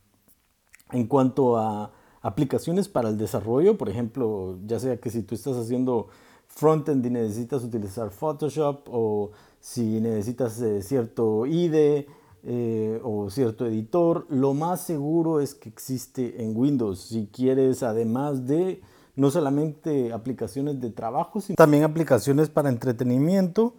en 0.91 1.07
cuanto 1.07 1.57
a 1.57 1.91
aplicaciones 2.21 2.87
para 2.87 3.09
el 3.09 3.17
desarrollo, 3.17 3.79
por 3.79 3.89
ejemplo, 3.89 4.59
ya 4.67 4.79
sea 4.79 4.99
que 4.99 5.09
si 5.09 5.23
tú 5.23 5.33
estás 5.33 5.57
haciendo 5.57 6.09
frontend 6.55 7.05
y 7.05 7.09
necesitas 7.09 7.63
utilizar 7.63 8.09
Photoshop 8.11 8.87
o 8.89 9.31
si 9.59 10.01
necesitas 10.01 10.59
eh, 10.61 10.81
cierto 10.81 11.45
IDE, 11.45 12.07
eh, 12.43 12.99
o 13.03 13.29
cierto 13.29 13.67
editor, 13.67 14.25
lo 14.29 14.55
más 14.55 14.81
seguro 14.81 15.41
es 15.41 15.53
que 15.53 15.69
existe 15.69 16.43
en 16.43 16.57
Windows. 16.57 16.99
Si 16.99 17.29
quieres, 17.31 17.83
además 17.83 18.47
de 18.47 18.81
no 19.15 19.29
solamente 19.29 20.11
aplicaciones 20.11 20.81
de 20.81 20.89
trabajo, 20.89 21.39
sino 21.39 21.55
también 21.55 21.83
aplicaciones 21.83 22.49
para 22.49 22.69
entretenimiento. 22.69 23.75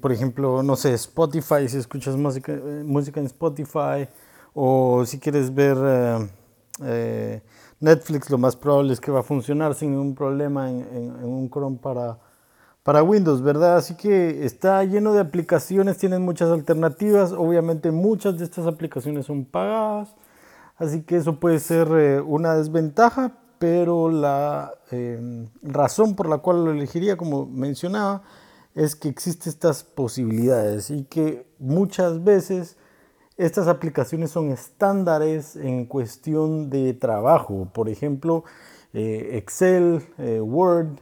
Por 0.00 0.12
ejemplo, 0.12 0.62
no 0.62 0.76
sé, 0.76 0.94
Spotify, 0.94 1.68
si 1.68 1.78
escuchas 1.78 2.16
música, 2.16 2.52
eh, 2.52 2.82
música 2.86 3.20
en 3.20 3.26
Spotify, 3.26 4.08
o 4.54 5.04
si 5.04 5.18
quieres 5.18 5.54
ver 5.54 5.76
Netflix, 7.84 8.30
lo 8.30 8.38
más 8.38 8.56
probable 8.56 8.92
es 8.92 9.00
que 9.00 9.12
va 9.12 9.20
a 9.20 9.22
funcionar 9.22 9.74
sin 9.74 9.92
ningún 9.92 10.14
problema 10.14 10.70
en 10.70 11.24
un 11.24 11.48
Chrome 11.50 11.78
para 11.80 12.18
para 12.84 13.02
Windows, 13.02 13.42
¿verdad? 13.42 13.78
Así 13.78 13.94
que 13.94 14.44
está 14.44 14.84
lleno 14.84 15.14
de 15.14 15.20
aplicaciones, 15.20 15.96
tienen 15.96 16.22
muchas 16.22 16.50
alternativas. 16.50 17.32
Obviamente 17.32 17.90
muchas 17.90 18.38
de 18.38 18.44
estas 18.44 18.66
aplicaciones 18.66 19.26
son 19.26 19.46
pagadas, 19.46 20.14
así 20.76 21.02
que 21.02 21.16
eso 21.16 21.40
puede 21.40 21.58
ser 21.58 21.88
eh, 21.92 22.20
una 22.20 22.54
desventaja, 22.54 23.38
pero 23.58 24.10
la 24.10 24.74
em, 24.90 25.48
razón 25.62 26.14
por 26.14 26.28
la 26.28 26.38
cual 26.38 26.64
lo 26.66 26.72
elegiría, 26.72 27.16
como 27.16 27.46
mencionaba, 27.46 28.22
es 28.74 28.94
que 28.94 29.08
existen 29.08 29.50
estas 29.50 29.82
posibilidades 29.82 30.90
y 30.90 31.04
que 31.04 31.46
muchas 31.58 32.22
veces 32.22 32.76
estas 33.36 33.66
aplicaciones 33.66 34.30
son 34.30 34.50
estándares 34.50 35.56
en 35.56 35.86
cuestión 35.86 36.70
de 36.70 36.94
trabajo. 36.94 37.68
Por 37.72 37.88
ejemplo, 37.88 38.44
eh, 38.92 39.30
Excel, 39.32 40.06
eh, 40.18 40.40
Word, 40.40 41.00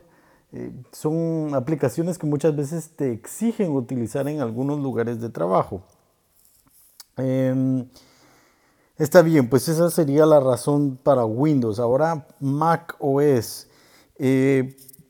eh, 0.52 0.72
son 0.92 1.54
aplicaciones 1.54 2.18
que 2.18 2.26
muchas 2.26 2.56
veces 2.56 2.90
te 2.96 3.12
exigen 3.12 3.72
utilizar 3.72 4.28
en 4.28 4.40
algunos 4.40 4.80
lugares 4.80 5.20
de 5.20 5.28
trabajo. 5.28 5.82
Em, 7.18 7.86
está 8.96 9.20
bien, 9.20 9.50
pues 9.50 9.68
esa 9.68 9.90
sería 9.90 10.24
la 10.24 10.40
razón 10.40 10.98
para 11.02 11.26
Windows. 11.26 11.78
Ahora 11.78 12.26
Mac 12.40 12.96
OS. 12.98 13.68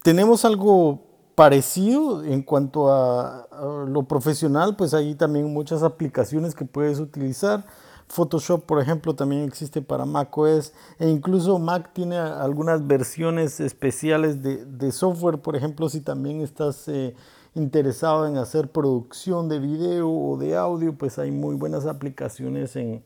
Tenemos 0.02 0.44
algo 0.44 1.11
parecido 1.42 2.22
en 2.22 2.40
cuanto 2.40 2.92
a, 2.92 3.48
lo 3.88 4.04
profesional, 4.04 4.76
pues 4.76 4.94
hay 4.94 5.16
también 5.16 5.52
muchas 5.52 5.82
aplicaciones 5.82 6.54
que 6.54 6.64
puedes 6.64 7.00
utilizar. 7.00 7.64
Photoshop, 8.06 8.64
por 8.64 8.80
ejemplo, 8.80 9.16
también 9.16 9.42
existe 9.42 9.82
para 9.82 10.04
macOS 10.04 10.72
e 11.00 11.08
incluso 11.08 11.58
Mac 11.58 11.90
tiene 11.94 12.16
algunas 12.16 12.86
versiones 12.86 13.58
especiales 13.58 14.40
de, 14.40 14.92
software, 14.92 15.38
por 15.38 15.56
ejemplo, 15.56 15.88
si 15.88 16.00
también 16.00 16.42
estás 16.42 16.86
eh, 16.86 17.16
interesado 17.56 18.28
en 18.28 18.36
hacer 18.36 18.70
producción 18.70 19.48
de 19.48 19.58
video 19.58 20.12
o 20.12 20.36
de 20.36 20.54
audio, 20.54 20.96
pues 20.96 21.18
hay 21.18 21.32
muy 21.32 21.56
buenas 21.56 21.86
aplicaciones 21.86 22.76
en, 22.76 23.02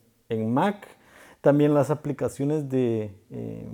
Mac. 0.52 0.86
También 1.40 1.72
las 1.72 1.88
aplicaciones 1.88 2.68
de, 2.68 3.18
eh, 3.30 3.66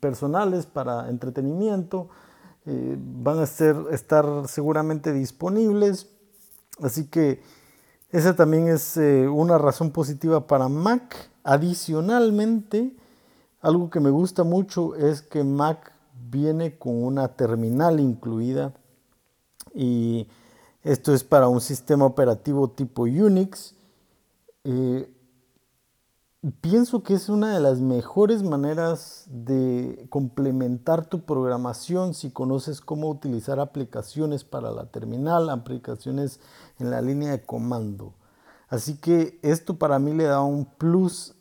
personales 0.00 0.66
para 0.66 1.08
entretenimiento 1.08 2.08
eh, 2.66 2.96
van 2.98 3.38
a 3.38 3.46
ser, 3.46 3.76
estar 3.90 4.26
seguramente 4.48 5.12
disponibles. 5.12 6.08
Así 6.80 7.06
que 7.06 7.42
esa 8.10 8.36
también 8.36 8.68
es 8.68 8.96
eh, 8.96 9.28
una 9.28 9.58
razón 9.58 9.90
positiva 9.90 10.46
para 10.46 10.68
Mac. 10.68 11.30
Adicionalmente, 11.44 12.96
algo 13.60 13.90
que 13.90 14.00
me 14.00 14.10
gusta 14.10 14.44
mucho 14.44 14.94
es 14.94 15.22
que 15.22 15.44
Mac 15.44 15.92
viene 16.30 16.78
con 16.78 17.02
una 17.02 17.28
terminal 17.36 18.00
incluida 18.00 18.72
y 19.74 20.28
esto 20.82 21.14
es 21.14 21.24
para 21.24 21.48
un 21.48 21.60
sistema 21.60 22.04
operativo 22.04 22.70
tipo 22.70 23.02
Unix. 23.02 23.74
Eh, 24.64 25.11
pienso 26.50 27.04
que 27.04 27.14
es 27.14 27.28
una 27.28 27.54
de 27.54 27.60
las 27.60 27.80
mejores 27.80 28.42
maneras 28.42 29.26
de 29.28 30.06
complementar 30.10 31.06
tu 31.06 31.24
programación 31.24 32.14
si 32.14 32.30
conoces 32.30 32.80
cómo 32.80 33.08
utilizar 33.08 33.60
aplicaciones 33.60 34.42
para 34.42 34.72
la 34.72 34.86
terminal, 34.86 35.50
aplicaciones 35.50 36.40
en 36.80 36.90
la 36.90 37.00
línea 37.00 37.30
de 37.30 37.44
comando. 37.44 38.14
Así 38.68 38.96
que 38.96 39.38
esto 39.42 39.78
para 39.78 40.00
mí 40.00 40.14
le 40.14 40.24
da 40.24 40.40
un 40.40 40.64
plus 40.64 41.34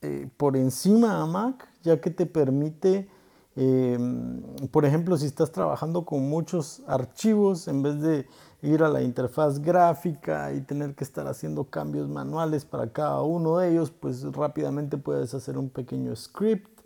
eh, 0.00 0.30
por 0.36 0.56
encima 0.56 1.20
a 1.20 1.26
Mac, 1.26 1.68
ya 1.82 2.00
que 2.00 2.10
te 2.10 2.24
permite, 2.24 3.10
em, 3.56 4.42
por 4.70 4.86
ejemplo, 4.86 5.16
si 5.18 5.26
estás 5.26 5.52
trabajando 5.52 6.06
con 6.06 6.28
muchos 6.30 6.82
archivos, 6.86 7.68
en 7.68 7.82
vez 7.82 8.00
de 8.00 8.26
ir 8.62 8.82
a 8.82 8.88
la 8.88 9.02
interfaz 9.02 9.60
gráfica 9.60 10.52
y 10.52 10.60
tener 10.60 10.94
que 10.94 11.04
estar 11.04 11.26
haciendo 11.26 11.64
cambios 11.64 12.08
manuales 12.08 12.64
para 12.64 12.92
cada 12.92 13.22
uno 13.22 13.58
de 13.58 13.70
ellos, 13.72 13.90
pues 13.90 14.22
rápidamente 14.32 14.96
puedes 14.96 15.34
hacer 15.34 15.58
un 15.58 15.68
pequeño 15.68 16.14
script 16.16 16.80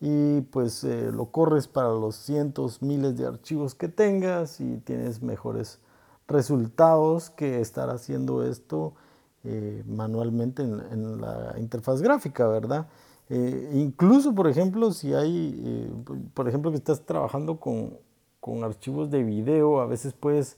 y 0.00 0.40
pues 0.42 0.82
eh, 0.84 1.10
lo 1.12 1.26
corres 1.26 1.66
para 1.68 1.88
los 1.88 2.16
cientos, 2.16 2.80
miles 2.80 3.16
de 3.18 3.26
archivos 3.26 3.74
que 3.74 3.88
tengas 3.88 4.60
y 4.60 4.78
tienes 4.78 5.22
mejores 5.22 5.78
resultados 6.26 7.28
que 7.28 7.60
estar 7.60 7.90
haciendo 7.90 8.44
esto 8.44 8.94
eh, 9.44 9.82
manualmente 9.86 10.62
en, 10.62 11.20
la 11.20 11.54
interfaz 11.58 12.00
gráfica, 12.02 12.46
¿verdad? 12.46 12.86
Eh, 13.28 13.72
incluso, 13.74 14.34
por 14.34 14.48
ejemplo, 14.48 14.92
si 14.92 15.12
hay, 15.12 15.92
por 16.34 16.48
ejemplo, 16.48 16.70
que 16.70 16.76
estás 16.78 17.04
trabajando 17.04 17.58
con, 17.60 17.98
con 18.40 18.64
archivos 18.64 19.10
de 19.10 19.22
video, 19.22 19.80
a 19.80 19.86
veces 19.86 20.14
puedes 20.14 20.56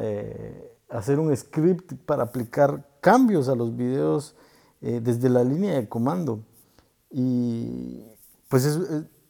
eh, 0.00 0.76
hacer 0.88 1.18
un 1.18 1.36
script 1.36 1.94
para 2.06 2.24
aplicar 2.24 2.88
cambios 3.00 3.48
a 3.48 3.54
los 3.54 3.76
videos 3.76 4.36
eh, 4.80 5.00
desde 5.02 5.28
la 5.28 5.44
línea 5.44 5.74
de 5.74 5.88
comando. 5.88 6.40
Y 7.10 8.04
pues 8.48 8.78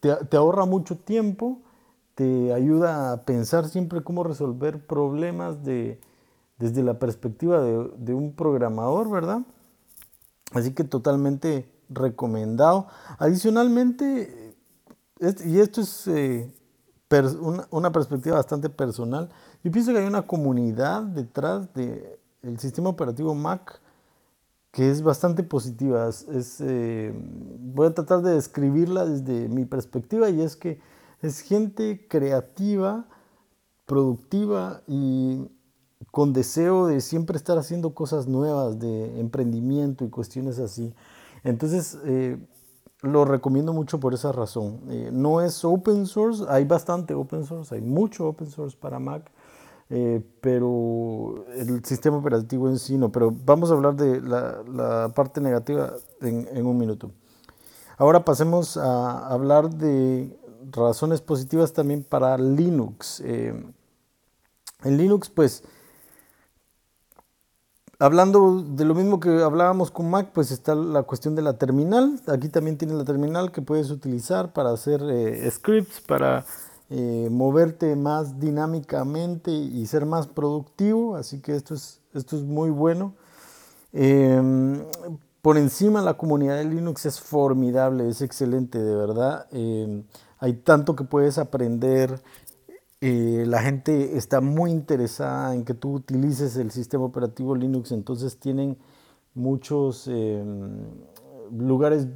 te, 0.00 0.37
ahorra 0.37 0.66
mucho 0.66 0.98
tiempo, 0.98 1.62
te 2.14 2.52
ayuda 2.52 3.12
a 3.12 3.22
pensar 3.22 3.68
siempre 3.68 4.02
cómo 4.02 4.25
resolver 4.25 4.87
problemas 4.87 5.64
de, 5.64 6.00
desde 6.58 6.82
la 6.82 6.98
perspectiva 6.98 7.62
de, 7.62 8.14
un 8.14 8.34
programador, 8.34 9.10
¿verdad? 9.10 9.42
Así 10.52 10.72
que 10.75 10.84
totalmente 10.84 11.72
recomendado. 11.88 12.87
Adicionalmente, 13.18 14.54
y 15.44 15.58
esto 15.58 15.80
es 15.80 16.06
eh, 16.08 16.52
una, 17.70 17.92
perspectiva 17.92 18.37
bastante 18.37 18.68
personal, 18.68 19.30
yo 19.65 19.71
pienso 19.73 19.93
que 19.93 19.99
hay 19.99 20.07
una 20.07 20.23
comunidad 20.23 21.03
detrás 21.03 21.73
del 21.75 22.59
sistema 22.59 22.91
operativo 22.91 23.35
Mac 23.35 23.81
que 24.71 24.91
es 24.91 25.03
bastante 25.03 25.43
positiva. 25.43 26.09
Es, 26.09 26.61
eh, 26.61 27.12
voy 27.59 27.88
a 27.88 27.95
tratar 27.95 28.23
de 28.23 28.35
describirla 28.35 29.05
desde 29.05 29.49
mi 29.49 29.65
perspectiva 29.65 30.31
y 30.31 30.41
es 30.41 30.57
que 30.57 30.81
es 31.23 31.41
gente 31.41 32.07
creativa, 32.09 33.07
productiva 33.87 34.83
y 34.87 35.49
con 36.11 36.33
deseo 36.33 36.87
de 36.87 37.00
siempre 37.00 37.37
estar 37.37 37.59
haciendo 37.59 37.95
cosas 37.95 38.29
nuevas, 38.29 38.79
de 38.79 39.19
emprendimiento 39.19 40.05
y 40.05 40.11
cuestiones 40.11 40.59
así. 40.59 40.95
Entonces, 41.45 41.99
eh, 42.05 42.38
lo 43.03 43.25
recomiendo 43.25 43.73
mucho 43.73 44.00
por 44.00 44.15
esa 44.15 44.33
razón. 44.33 44.81
Eh, 44.91 45.11
no 45.12 45.41
es 45.41 45.65
open 45.65 46.07
source, 46.07 46.45
hay 46.49 46.65
bastante 46.65 47.15
open 47.15 47.45
source, 47.45 47.75
hay 47.75 47.81
mucho 47.81 48.29
open 48.29 48.50
source 48.50 48.77
para 48.77 48.99
Mac, 48.99 49.31
eh, 49.90 50.23
pero 50.40 51.47
el 51.54 51.85
sistema 51.85 52.18
operativo 52.18 52.68
en 52.68 52.78
sí 52.78 52.97
no. 52.97 53.11
Pero 53.11 53.35
vamos 53.45 53.71
a 53.71 53.75
hablar 53.75 53.97
de 53.97 54.21
la, 54.21 55.12
parte 55.14 55.40
negativa 55.40 55.95
en, 56.21 56.66
un 56.66 56.78
minuto. 56.78 57.11
Ahora 57.97 58.25
pasemos 58.25 58.76
a 58.76 59.28
hablar 59.28 59.71
de 59.71 60.38
razones 60.71 61.21
positivas 61.21 61.73
también 61.73 62.04
para 62.04 62.37
Linux. 62.38 63.21
en 63.21 63.75
Linux, 64.85 65.28
pues, 65.28 65.64
Hablando 68.00 68.62
de 68.62 68.85
lo 68.85 68.95
mismo 68.95 69.18
que 69.18 69.42
hablábamos 69.42 69.90
con 69.90 70.09
Mac, 70.09 70.30
pues 70.33 70.52
está 70.52 70.76
la 70.76 71.02
cuestión 71.02 71.35
de 71.35 71.42
la 71.42 71.59
terminal. 71.59 72.21
Aquí 72.28 72.49
también 72.49 72.78
tienes 72.78 72.97
la 72.97 73.04
terminal 73.04 73.50
que 73.50 73.61
puedes 73.61 73.90
utilizar 73.90 74.52
para 74.52 74.71
hacer 74.71 75.02
eh, 75.02 75.50
scripts, 75.50 76.00
para 76.02 76.45
eh, 76.90 77.28
moverte 77.30 77.95
más 77.97 78.38
dinámicamente 78.40 79.50
y 79.50 79.87
ser 79.87 80.07
más 80.07 80.26
productivo. 80.26 81.16
Así 81.16 81.40
que 81.40 81.54
esto 81.54 81.75
es, 81.75 82.00
esto 82.14 82.37
es 82.37 82.42
muy 82.42 82.71
bueno. 82.71 83.14
Em, 83.92 84.83
por 85.42 85.57
encima 85.57 86.02
la 86.02 86.14
comunidad 86.14 86.57
de 86.57 86.64
Linux 86.64 87.07
es 87.07 87.21
formidable, 87.21 88.09
es 88.09 88.23
excelente, 88.23 88.78
de 88.78 88.95
verdad. 88.95 89.47
Em, 89.52 90.04
hay 90.38 90.54
tanto 90.54 90.95
que 90.97 91.04
puedes 91.04 91.38
aprender 91.38 92.21
eh, 93.00 93.45
la 93.47 93.62
gente 93.62 94.16
está 94.16 94.40
muy 94.40 94.73
interesada 94.73 95.54
en 95.54 95.64
que 95.64 95.73
tú 95.73 95.95
utilices 95.95 96.57
el 96.57 96.73
sistema 96.73 97.04
operativo 97.04 97.54
Linux, 97.54 97.92
entonces 97.92 98.40
tienen 98.40 98.76
muchos 99.35 100.09
em, 100.09 100.85
lugares, 101.57 102.09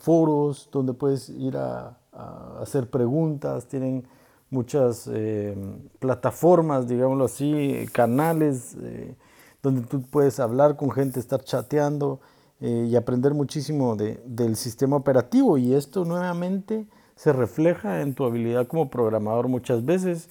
foros 0.00 0.70
donde 0.72 0.94
puedes 0.94 1.28
ir 1.28 1.56
a, 1.58 1.98
hacer 2.60 2.90
preguntas, 2.90 3.66
tienen 3.66 4.04
muchas 4.50 5.06
em, 5.06 5.78
plataformas, 5.98 6.88
digámoslo 6.88 7.24
así, 7.24 7.88
canales 7.92 8.76
eh, 8.82 9.14
donde 9.62 9.82
tú 9.82 10.02
puedes 10.02 10.40
hablar 10.40 10.76
con 10.76 10.90
gente, 10.90 11.20
estar 11.20 11.42
chateando 11.42 12.20
eh, 12.60 12.88
y 12.90 12.96
aprender 12.96 13.34
muchísimo 13.34 13.96
del 13.96 14.56
sistema 14.56 14.96
operativo. 14.96 15.58
Y 15.58 15.74
esto 15.74 16.04
nuevamente 16.04 16.86
se 17.16 17.32
refleja 17.32 18.00
en 18.00 18.14
tu 18.14 18.24
habilidad 18.24 18.66
como 18.66 18.90
programador 18.90 19.48
muchas 19.48 19.84
veces, 19.84 20.28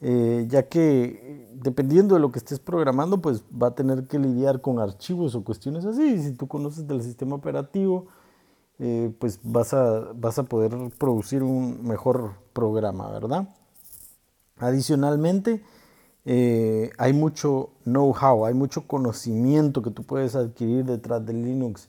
eh, 0.00 0.46
ya 0.48 0.68
que 0.68 1.48
dependiendo 1.54 2.16
de 2.16 2.20
lo 2.20 2.32
que 2.32 2.40
estés 2.40 2.58
programando, 2.58 3.18
pues 3.18 3.44
va 3.50 3.68
a 3.68 3.74
tener 3.74 4.06
que 4.08 4.18
lidiar 4.18 4.60
con 4.60 4.80
archivos 4.80 5.34
o 5.34 5.44
cuestiones 5.44 5.84
así. 5.84 6.02
Y 6.02 6.18
si 6.18 6.32
tú 6.32 6.48
conoces 6.48 6.86
del 6.86 7.02
sistema 7.02 7.36
operativo, 7.36 8.06
eh, 8.78 9.12
pues 9.20 9.38
vas 9.44 9.72
a, 9.74 10.12
vas 10.14 10.38
a 10.38 10.42
poder 10.44 10.72
producir 10.98 11.42
un 11.44 11.86
mejor 11.86 12.32
programa, 12.52 13.10
¿verdad? 13.10 13.48
Adicionalmente, 14.58 15.62
eh, 16.24 16.90
hay 16.98 17.12
mucho 17.12 17.70
know-how, 17.84 18.46
hay 18.46 18.54
mucho 18.54 18.86
conocimiento 18.86 19.82
que 19.82 19.90
tú 19.90 20.04
puedes 20.04 20.36
adquirir 20.36 20.84
detrás 20.84 21.24
de 21.26 21.32
Linux. 21.32 21.88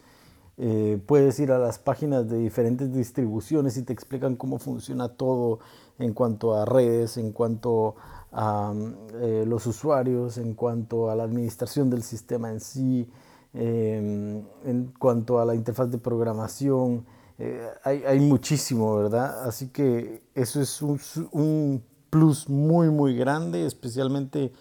Eh, 0.57 1.01
puedes 1.07 1.39
ir 1.39 1.51
a 1.51 1.57
las 1.57 1.79
páginas 1.79 2.29
de 2.29 2.37
diferentes 2.37 2.93
distribuciones 2.93 3.75
y 3.77 3.83
te 3.83 3.93
explican 3.93 4.35
cómo 4.35 4.59
funciona 4.59 5.09
todo 5.09 5.59
en 5.97 6.13
cuanto 6.13 6.55
a 6.55 6.65
redes, 6.65 7.17
en 7.17 7.31
cuanto 7.31 7.95
a 8.31 8.73
eh, 9.15 9.45
los 9.47 9.65
usuarios, 9.65 10.37
en 10.37 10.53
cuanto 10.53 11.09
a 11.09 11.15
la 11.15 11.23
administración 11.23 11.89
del 11.89 12.03
sistema 12.03 12.51
en 12.51 12.59
sí, 12.59 13.09
em, 13.53 14.43
en 14.65 14.93
cuanto 14.99 15.39
a 15.39 15.45
la 15.45 15.55
interfaz 15.55 15.89
de 15.91 15.97
programación. 15.97 17.05
Eh, 17.39 17.67
hay, 17.83 18.19
muchísimo, 18.19 18.95
¿verdad? 18.95 19.47
Así 19.47 19.69
que 19.69 20.23
eso 20.35 20.61
es 20.61 20.81
un 20.81 21.83
plus 22.13 22.47
muy, 22.47 22.89
muy 22.89 23.15
grande, 23.15 23.65
especialmente 23.65 24.53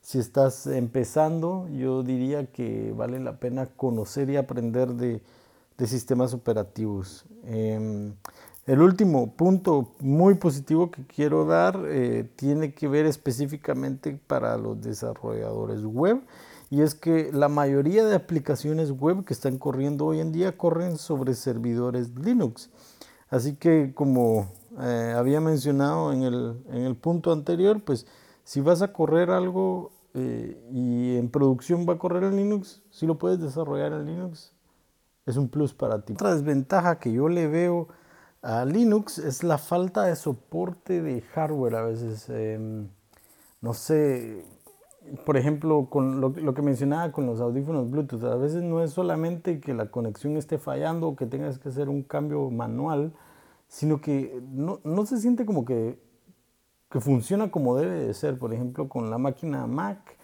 si 0.00 0.18
estás 0.18 0.66
empezando. 0.66 1.68
Yo 1.68 2.02
diría 2.02 2.46
que 2.46 2.92
vale 2.96 3.18
la 3.18 3.38
pena 3.40 3.66
conocer 3.66 4.30
y 4.30 4.36
aprender 4.36 4.94
de 4.94 5.22
de 5.80 5.86
sistemas 5.86 6.34
operativos. 6.34 7.24
Em, 7.44 8.12
el 8.66 8.82
último 8.82 9.32
punto 9.32 9.94
muy 9.98 10.34
positivo 10.34 10.90
que 10.90 11.06
quiero 11.06 11.46
dar 11.46 11.80
eh, 11.88 12.30
tiene 12.36 12.74
que 12.74 12.86
ver 12.86 13.06
específicamente 13.06 14.20
para 14.26 14.58
los 14.58 14.80
desarrolladores 14.82 15.82
web 15.82 16.20
y 16.68 16.82
es 16.82 16.94
que 16.94 17.30
la 17.32 17.48
mayoría 17.48 18.04
de 18.04 18.14
aplicaciones 18.14 18.90
web 18.90 19.24
que 19.24 19.32
están 19.32 19.56
corriendo 19.56 20.04
hoy 20.04 20.20
en 20.20 20.32
día 20.32 20.56
corren 20.58 20.98
sobre 20.98 21.32
servidores 21.32 22.10
Linux. 22.14 22.68
Así 23.30 23.56
que 23.56 23.92
como 23.94 24.52
eh, 24.78 25.14
había 25.16 25.40
mencionado 25.40 26.12
en 26.12 26.22
el, 26.22 26.62
en 26.68 26.82
el, 26.82 26.96
punto 26.96 27.32
anterior, 27.32 27.80
pues 27.82 28.06
si 28.44 28.60
vas 28.60 28.82
a 28.82 28.92
correr 28.92 29.30
algo 29.30 29.90
eh, 30.14 30.60
y 30.72 31.16
en 31.16 31.28
producción 31.30 31.86
va 31.88 31.94
a 31.94 31.98
correr 31.98 32.24
en 32.24 32.36
Linux, 32.36 32.82
si 32.90 33.06
lo 33.06 33.18
puedes 33.18 33.40
desarrollar 33.40 33.92
en 33.92 34.06
Linux, 34.06 34.52
es 35.26 35.36
un 35.36 35.48
plus 35.48 35.74
para 35.74 36.02
ti. 36.02 36.12
Otra 36.12 36.34
desventaja 36.34 36.98
que 36.98 37.12
yo 37.12 37.28
le 37.28 37.46
veo 37.46 37.88
a 38.42 38.64
Linux 38.64 39.18
es 39.18 39.42
la 39.42 39.58
falta 39.58 40.04
de 40.04 40.16
soporte 40.16 41.02
de 41.02 41.20
hardware 41.20 41.74
a 41.76 41.82
veces. 41.82 42.28
Em, 42.30 42.88
no 43.60 43.74
sé, 43.74 44.44
por 45.26 45.36
ejemplo, 45.36 45.88
con 45.90 46.20
lo, 46.20 46.54
que 46.54 46.62
mencionaba 46.62 47.12
con 47.12 47.26
los 47.26 47.40
audífonos 47.40 47.90
Bluetooth, 47.90 48.24
a 48.24 48.36
veces 48.36 48.62
no 48.62 48.82
es 48.82 48.92
solamente 48.92 49.60
que 49.60 49.74
la 49.74 49.86
conexión 49.86 50.36
esté 50.36 50.58
fallando 50.58 51.08
o 51.08 51.16
que 51.16 51.26
tengas 51.26 51.58
que 51.58 51.68
hacer 51.68 51.88
un 51.88 52.02
cambio 52.02 52.50
manual, 52.50 53.12
sino 53.70 54.00
que 54.00 54.42
no, 54.50 54.80
no 54.82 55.06
se 55.06 55.18
siente 55.18 55.46
como 55.46 55.64
que, 55.64 55.96
que 56.90 57.00
funciona 57.00 57.52
como 57.52 57.76
debe 57.76 58.04
de 58.04 58.12
ser. 58.12 58.36
Por 58.38 58.52
ejemplo, 58.52 58.88
con 58.88 59.10
la 59.10 59.16
máquina 59.16 59.66
Mac 59.68 60.18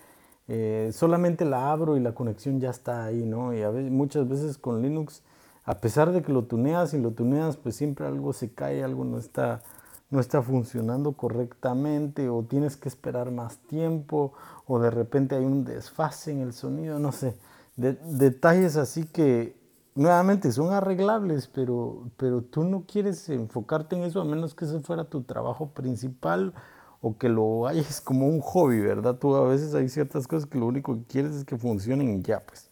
eh, 0.49 0.91
solamente 0.93 1.45
la 1.45 1.71
abro 1.71 1.97
y 1.97 2.01
la 2.01 2.13
conexión 2.13 2.61
ya 2.61 2.71
está 2.71 3.05
ahí, 3.05 3.25
¿no? 3.25 3.55
Y 3.55 3.63
a 3.63 3.71
veces, 3.71 3.91
muchas 3.91 4.29
veces 4.29 4.59
con 4.59 4.83
Linux, 4.83 5.23
a 5.65 5.79
pesar 5.81 6.13
de 6.13 6.23
que 6.23 6.33
lo 6.33 6.45
tuneas 6.45 6.93
y 6.93 6.99
lo 6.99 7.13
tuneas, 7.13 7.57
pues 7.57 7.77
siempre 7.77 8.07
algo 8.07 8.33
se 8.33 8.53
cae, 8.53 8.83
algo 8.83 9.05
no 9.05 9.19
está, 9.19 9.63
no 10.11 10.19
está 10.19 10.43
funcionando 10.43 11.13
correctamente 11.13 12.29
o 12.29 12.43
tienes 12.43 12.77
que 12.77 12.89
esperar 12.89 13.31
más 13.31 13.59
tiempo 13.59 14.33
o 14.67 14.81
de 14.81 14.91
repente 14.91 15.37
hay 15.37 15.45
un 15.45 15.65
desfase 15.65 16.33
en 16.33 16.41
el 16.41 16.53
sonido, 16.53 16.99
no 16.99 17.13
sé. 17.13 17.37
detalles 17.77 18.77
así 18.77 19.05
que 19.07 19.57
nuevamente 19.97 20.53
son 20.53 20.73
arreglables, 20.73 21.49
pero, 21.49 22.11
pero 22.17 22.43
tú 22.43 22.65
no 22.65 22.85
quieres 22.87 23.29
enfocarte 23.29 23.97
en 23.97 24.05
eso 24.05 24.21
a 24.21 24.25
menos 24.25 24.55
que 24.55 24.67
ese 24.67 24.79
fuera 24.81 25.05
tu 25.05 25.23
trabajo 25.23 25.71
principal 25.71 26.55
o 27.01 27.17
que 27.19 27.29
lo 27.29 27.67
hayas 27.67 28.01
como 28.01 28.29
un 28.29 28.41
hobby, 28.41 28.81
¿verdad? 28.81 29.19
Tú 29.19 29.35
a 29.35 29.49
veces 29.49 29.75
hay 29.75 29.89
ciertas 29.89 30.29
cosas 30.29 30.49
que 30.49 30.59
lo 30.59 30.67
único 30.67 30.95
que 30.95 31.05
quieres 31.05 31.35
es 31.35 31.45
que 31.45 31.57
funcionen 31.57 32.19
y 32.19 32.23
ya, 32.23 32.41
pues. 32.45 32.71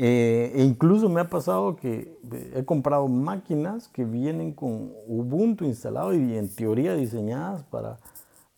Eh, 0.00 0.52
e 0.54 0.62
incluso 0.62 1.08
me 1.08 1.20
ha 1.20 1.28
pasado 1.28 1.74
que 1.74 2.16
eh, 2.32 2.52
he 2.54 2.64
comprado 2.64 3.08
máquinas 3.08 3.88
que 3.88 4.04
vienen 4.04 4.52
con 4.52 4.92
Ubuntu 5.08 5.64
instalado 5.64 6.14
y 6.14 6.36
en 6.36 6.48
teoría 6.54 6.94
diseñadas 6.94 7.64
para, 7.64 7.98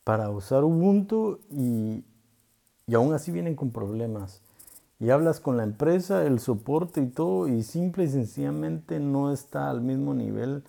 para 0.05 0.29
usar 0.29 0.65
Ubuntu 0.65 1.41
y, 1.51 2.05
y 2.87 2.95
aún 2.95 3.15
así 3.15 3.31
vienen 3.33 3.55
con 3.55 3.71
problemas. 3.71 4.43
Y 5.01 5.09
hablas 5.09 5.41
con 5.41 5.57
la 5.57 5.65
empresa, 5.65 6.27
el 6.27 6.41
soporte 6.41 7.01
y 7.01 7.07
todo, 7.07 7.49
y 7.49 7.63
simple 7.63 8.05
y 8.05 8.09
sencillamente 8.09 9.01
no 9.01 9.33
está 9.33 9.71
al 9.71 9.81
mismo 9.81 10.13
nivel 10.13 10.63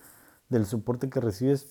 del 0.47 0.65
soporte 0.65 1.09
que 1.09 1.19
recibes 1.19 1.67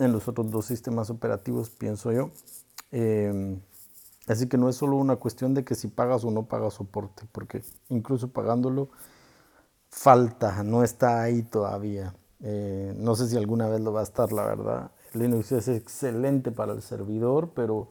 en 0.00 0.12
los 0.12 0.26
otros 0.26 0.50
dos 0.50 0.66
sistemas 0.66 1.08
operativos, 1.08 1.70
pienso 1.70 2.10
yo. 2.10 2.30
Em, 2.90 3.60
así 4.26 4.48
que 4.48 4.58
no 4.58 4.68
es 4.68 4.76
solo 4.76 4.96
una 4.96 5.16
cuestión 5.16 5.54
de 5.54 5.64
que 5.64 5.76
si 5.76 5.86
pagas 5.86 6.24
o 6.24 6.32
no 6.32 6.46
pagas 6.46 6.74
soporte, 6.74 7.22
porque 7.30 7.62
incluso 7.90 8.28
pagándolo 8.32 8.88
falta, 9.88 10.64
no 10.64 10.82
está 10.82 11.22
ahí 11.22 11.42
todavía. 11.42 12.14
Eh, 12.40 12.92
no 12.96 13.14
sé 13.14 13.28
si 13.28 13.36
alguna 13.36 13.68
vez 13.68 13.80
lo 13.80 13.92
va 13.92 14.00
a 14.00 14.04
estar, 14.04 14.32
la 14.32 14.44
verdad. 14.46 14.90
Linux 15.12 15.52
es 15.52 15.68
excelente 15.68 16.50
para 16.50 16.72
el 16.72 16.82
servidor, 16.82 17.50
pero 17.54 17.90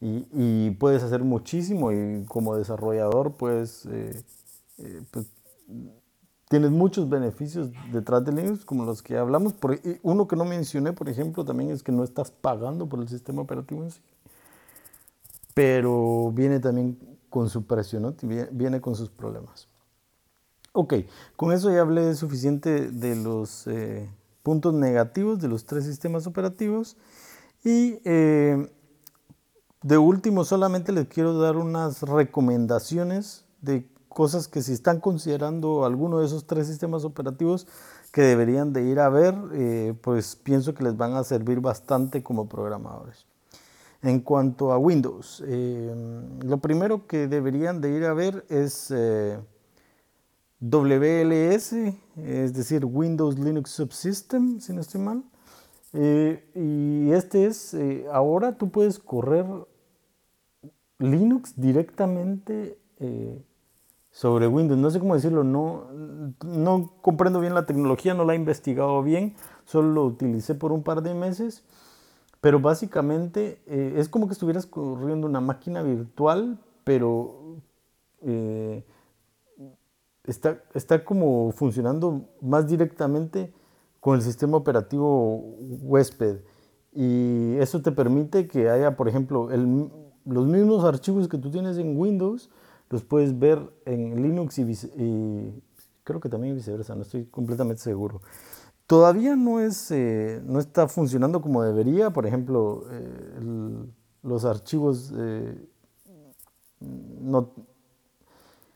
y, 0.00 0.70
puedes 0.72 1.02
hacer 1.02 1.22
muchísimo 1.22 1.92
y 1.92 2.24
como 2.26 2.56
desarrollador 2.56 3.32
pues, 3.32 3.86
eh, 3.86 4.22
eh, 4.78 5.02
pues, 5.10 5.26
tienes 6.48 6.70
muchos 6.70 7.08
beneficios 7.08 7.70
detrás 7.90 8.24
de 8.24 8.32
Linux 8.32 8.64
como 8.64 8.84
los 8.84 9.02
que 9.02 9.16
hablamos. 9.16 9.54
Por, 9.54 9.80
uno 10.02 10.28
que 10.28 10.36
no 10.36 10.44
mencioné, 10.44 10.92
por 10.92 11.08
ejemplo, 11.08 11.44
también 11.44 11.70
es 11.70 11.82
que 11.82 11.92
no 11.92 12.04
estás 12.04 12.30
pagando 12.30 12.86
por 12.86 13.00
el 13.00 13.08
sistema 13.08 13.42
operativo 13.42 13.82
en 13.82 13.90
sí, 13.90 14.00
pero 15.54 16.30
viene 16.32 16.60
también 16.60 16.98
con 17.30 17.48
su 17.48 17.64
precio, 17.64 17.98
¿no? 17.98 18.14
viene 18.50 18.80
con 18.80 18.94
sus 18.94 19.08
problemas. 19.08 19.68
Ok, 20.72 20.94
con 21.36 21.52
eso 21.52 21.70
ya 21.70 21.80
hablé 21.80 22.14
suficiente 22.14 22.90
de 22.90 23.16
los 23.16 23.66
eh, 23.68 24.10
puntos 24.42 24.74
negativos 24.74 25.40
de 25.40 25.48
los 25.48 25.64
tres 25.64 25.84
sistemas 25.84 26.26
operativos 26.26 26.96
y 27.64 27.98
de 29.84 29.98
último, 29.98 30.44
solamente 30.44 30.92
les 30.92 31.08
quiero 31.08 31.38
dar 31.38 31.58
unas 31.58 32.00
recomendaciones 32.00 33.44
de 33.60 33.86
cosas 34.08 34.48
que 34.48 34.62
si 34.62 34.72
están 34.72 34.98
considerando 34.98 35.84
alguno 35.84 36.20
de 36.20 36.24
esos 36.24 36.46
tres 36.46 36.68
sistemas 36.68 37.04
operativos 37.04 37.66
que 38.10 38.22
deberían 38.22 38.72
de 38.72 38.82
ir 38.84 38.98
a 38.98 39.10
ver, 39.10 39.34
eh, 39.52 39.92
pues 40.00 40.36
pienso 40.36 40.72
que 40.72 40.84
les 40.84 40.96
van 40.96 41.12
a 41.12 41.22
servir 41.22 41.60
bastante 41.60 42.22
como 42.22 42.48
programadores. 42.48 43.26
En 44.00 44.20
cuanto 44.20 44.72
a 44.72 44.78
Windows, 44.78 45.44
eh, 45.46 45.94
lo 46.40 46.58
primero 46.58 47.06
que 47.06 47.28
deberían 47.28 47.82
de 47.82 47.90
ir 47.90 48.06
a 48.06 48.14
ver 48.14 48.46
es 48.48 48.90
eh, 48.90 49.38
WLS, 50.60 51.74
es 52.16 52.54
decir, 52.54 52.86
Windows 52.86 53.38
Linux 53.38 53.68
Subsystem, 53.72 54.60
si 54.60 54.72
no 54.72 54.80
estoy 54.80 55.02
mal. 55.02 55.22
y 55.92 57.12
este 57.12 57.44
es, 57.44 57.76
ahora 58.10 58.56
tú 58.56 58.70
puedes 58.70 58.98
correr 58.98 59.44
Linux 60.98 61.54
directamente 61.60 62.78
eh, 62.98 63.44
sobre 64.10 64.46
Windows. 64.46 64.78
No 64.78 64.90
sé 64.90 65.00
cómo 65.00 65.14
decirlo, 65.14 65.44
no, 65.44 65.88
no 66.44 66.92
comprendo 67.02 67.40
bien 67.40 67.54
la 67.54 67.66
tecnología, 67.66 68.14
no 68.14 68.24
la 68.24 68.34
he 68.34 68.36
investigado 68.36 69.02
bien, 69.02 69.34
solo 69.64 69.88
lo 69.88 70.04
utilicé 70.04 70.54
por 70.54 70.72
un 70.72 70.82
par 70.82 71.02
de 71.02 71.14
meses, 71.14 71.64
pero 72.40 72.60
básicamente 72.60 73.62
eh, 73.66 73.94
es 73.96 74.08
como 74.08 74.26
que 74.26 74.34
estuvieras 74.34 74.66
corriendo 74.66 75.26
una 75.26 75.40
máquina 75.40 75.82
virtual, 75.82 76.60
pero 76.84 77.56
eh, 78.22 78.84
está, 80.24 80.62
está 80.74 81.04
como 81.04 81.50
funcionando 81.52 82.28
más 82.40 82.68
directamente 82.68 83.52
con 84.00 84.16
el 84.16 84.22
sistema 84.22 84.56
operativo 84.56 85.56
huésped. 85.82 86.40
Y 86.92 87.56
eso 87.56 87.82
te 87.82 87.90
permite 87.90 88.46
que 88.46 88.70
haya, 88.70 88.96
por 88.96 89.08
ejemplo, 89.08 89.50
el, 89.50 89.90
los 90.24 90.46
mismos 90.46 90.84
archivos 90.84 91.28
que 91.28 91.38
tú 91.38 91.50
tienes 91.50 91.78
en 91.78 91.96
Windows 91.96 92.50
los 92.90 93.04
puedes 93.04 93.38
ver 93.38 93.58
en 93.86 94.22
Linux 94.22 94.58
y, 94.58 95.62
creo 96.04 96.20
que 96.20 96.28
también 96.28 96.54
viceversa, 96.54 96.94
no 96.94 97.02
estoy 97.02 97.24
completamente 97.26 97.82
seguro. 97.82 98.20
Todavía 98.86 99.34
no, 99.36 99.60
es, 99.60 99.90
eh, 99.90 100.42
no 100.44 100.58
está 100.58 100.86
funcionando 100.88 101.40
como 101.40 101.62
debería, 101.62 102.10
por 102.10 102.26
ejemplo, 102.26 102.84
eh, 102.90 103.88
los 104.22 104.44
archivos 104.44 105.12
eh, 105.16 105.66
no, 106.80 107.50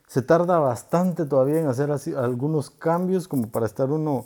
se 0.07 0.23
tarda 0.23 0.57
bastante 0.57 1.25
todavía 1.25 1.59
en 1.59 1.67
hacer 1.67 1.91
algunos 2.17 2.71
cambios 2.71 3.27
como 3.27 3.49
para 3.49 3.67
estar 3.67 3.91
uno 3.91 4.25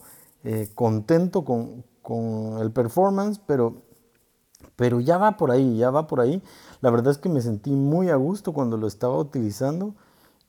contento 0.76 1.46
con, 1.46 1.84
con 2.02 2.60
el 2.60 2.72
performance, 2.72 3.40
pero 3.46 3.82
pero 4.76 5.00
ya 5.00 5.18
va 5.18 5.38
por 5.38 5.52
ahí, 5.52 5.78
ya 5.78 5.92
va 5.92 6.08
por 6.08 6.20
ahí. 6.20 6.42
La 6.82 6.90
verdad 6.90 7.12
es 7.12 7.18
que 7.18 7.30
me 7.30 7.42
sentí 7.42 7.72
muy 7.72 8.10
a 8.10 8.16
gusto 8.16 8.54
cuando 8.54 8.78
lo 8.78 8.88
estaba 8.88 9.18
utilizando 9.18 9.96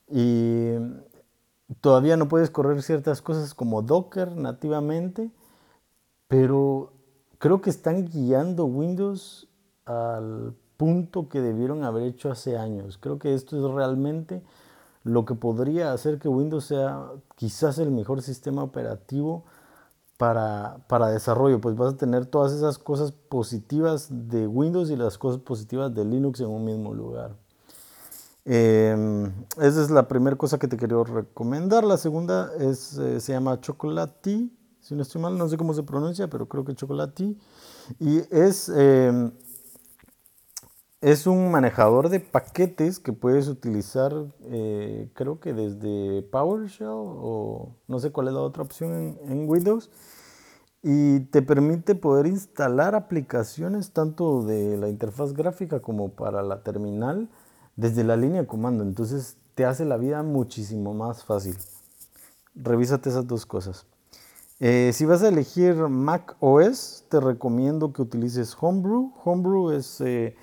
y 0.08 0.74
todavía 1.80 2.16
no 2.16 2.28
puedes 2.28 2.50
correr 2.50 2.82
ciertas 2.82 3.22
cosas 3.22 3.54
como 3.54 3.82
Docker 3.82 4.36
nativamente, 4.36 5.30
pero 6.28 6.92
creo 7.38 7.60
que 7.60 7.70
están 7.70 8.06
guiando 8.06 8.64
Windows 8.64 9.48
al 9.84 10.54
punto 10.76 11.28
que 11.28 11.40
debieron 11.40 11.84
haber 11.84 12.04
hecho 12.04 12.30
hace 12.30 12.56
años. 12.56 12.98
Creo 12.98 13.18
que 13.18 13.34
esto 13.34 13.56
es 13.56 13.74
realmente 13.74 14.42
lo 15.04 15.24
que 15.24 15.34
podría 15.34 15.92
hacer 15.92 16.18
que 16.18 16.28
Windows 16.28 16.64
sea 16.64 17.10
quizás 17.36 17.78
el 17.78 17.90
mejor 17.90 18.22
sistema 18.22 18.62
operativo 18.62 19.44
para, 20.16 20.84
para, 20.88 21.08
desarrollo, 21.08 21.60
pues 21.60 21.76
vas 21.76 21.94
a 21.94 21.96
tener 21.96 22.26
todas 22.26 22.52
esas 22.52 22.78
cosas 22.78 23.12
positivas 23.12 24.08
de 24.10 24.46
Windows 24.46 24.90
y 24.90 24.96
las 24.96 25.18
cosas 25.18 25.40
positivas 25.40 25.94
de 25.94 26.04
Linux 26.04 26.40
en 26.40 26.48
un 26.48 26.64
mismo 26.64 26.94
lugar. 26.94 27.36
Em, 28.44 29.32
esa 29.56 29.82
es 29.82 29.90
la 29.90 30.06
primera 30.06 30.36
cosa 30.36 30.58
que 30.58 30.68
te 30.68 30.76
quería 30.76 31.02
recomendar. 31.02 31.82
La 31.84 31.96
segunda 31.96 32.52
es, 32.58 32.98
eh, 32.98 33.20
se 33.20 33.32
llama 33.32 33.60
Chocolati, 33.60 34.52
si 34.80 34.94
no 34.94 35.02
estoy 35.02 35.22
mal, 35.22 35.38
no 35.38 35.48
sé 35.48 35.56
cómo 35.56 35.72
se 35.72 35.82
pronuncia, 35.82 36.28
pero 36.28 36.46
creo 36.46 36.64
que 36.64 36.74
Chocolati. 36.74 37.38
Y 37.98 38.18
es 38.30 38.68
em, 38.68 39.32
es 41.04 41.26
un 41.26 41.50
manejador 41.50 42.08
de 42.08 42.18
paquetes 42.18 42.98
que 42.98 43.12
puedes 43.12 43.48
utilizar, 43.48 44.10
eh, 44.44 45.10
creo 45.12 45.38
que 45.38 45.52
desde 45.52 46.22
PowerShell 46.22 46.88
o 46.88 47.76
no 47.86 47.98
sé 47.98 48.10
cuál 48.10 48.28
es 48.28 48.32
la 48.32 48.40
otra 48.40 48.62
opción 48.62 49.18
en, 49.22 49.46
Windows. 49.46 49.90
Y 50.82 51.20
te 51.26 51.42
permite 51.42 51.94
poder 51.94 52.26
instalar 52.26 52.94
aplicaciones 52.94 53.92
tanto 53.92 54.44
de 54.44 54.78
la 54.78 54.88
interfaz 54.88 55.34
gráfica 55.34 55.80
como 55.80 56.08
para 56.08 56.42
la 56.42 56.62
terminal 56.62 57.28
desde 57.76 58.02
la 58.02 58.16
línea 58.16 58.40
de 58.40 58.46
comando. 58.46 58.82
Entonces 58.82 59.36
te 59.54 59.66
hace 59.66 59.84
la 59.84 59.98
vida 59.98 60.22
muchísimo 60.22 60.94
más 60.94 61.22
fácil. 61.22 61.54
Revísate 62.54 63.10
esas 63.10 63.26
dos 63.26 63.44
cosas. 63.44 63.86
Eh, 64.58 64.90
si 64.94 65.04
vas 65.04 65.22
a 65.22 65.28
elegir 65.28 65.74
Mac 65.74 66.34
OS, 66.40 67.04
te 67.10 67.20
recomiendo 67.20 67.92
que 67.92 68.00
utilices 68.00 68.56
Homebrew. 68.58 69.12
Homebrew 69.22 69.70
es... 69.72 70.00
Eh, 70.00 70.34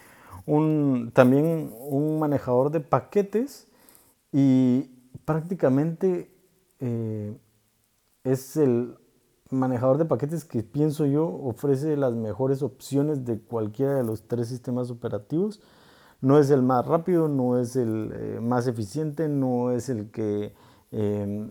un, 0.51 1.11
también 1.13 1.71
un 1.79 2.19
manejador 2.19 2.71
de 2.71 2.81
paquetes 2.81 3.69
y 4.33 4.89
prácticamente 5.23 6.29
eh, 6.79 7.37
es 8.25 8.57
el 8.57 8.97
manejador 9.49 9.97
de 9.97 10.03
paquetes 10.03 10.43
que 10.43 10.61
pienso 10.61 11.05
yo 11.05 11.25
ofrece 11.25 11.95
las 11.95 12.13
mejores 12.15 12.63
opciones 12.63 13.23
de 13.23 13.39
cualquiera 13.39 13.95
de 13.95 14.03
los 14.03 14.27
tres 14.27 14.49
sistemas 14.49 14.91
operativos. 14.91 15.61
No 16.19 16.37
es 16.37 16.49
el 16.49 16.63
más 16.63 16.85
rápido, 16.85 17.29
no 17.29 17.57
es 17.57 17.77
el 17.77 18.11
eh, 18.13 18.39
más 18.41 18.67
eficiente, 18.67 19.29
no 19.29 19.71
es 19.71 19.87
el 19.87 20.11
que 20.11 20.53
eh, 20.91 21.47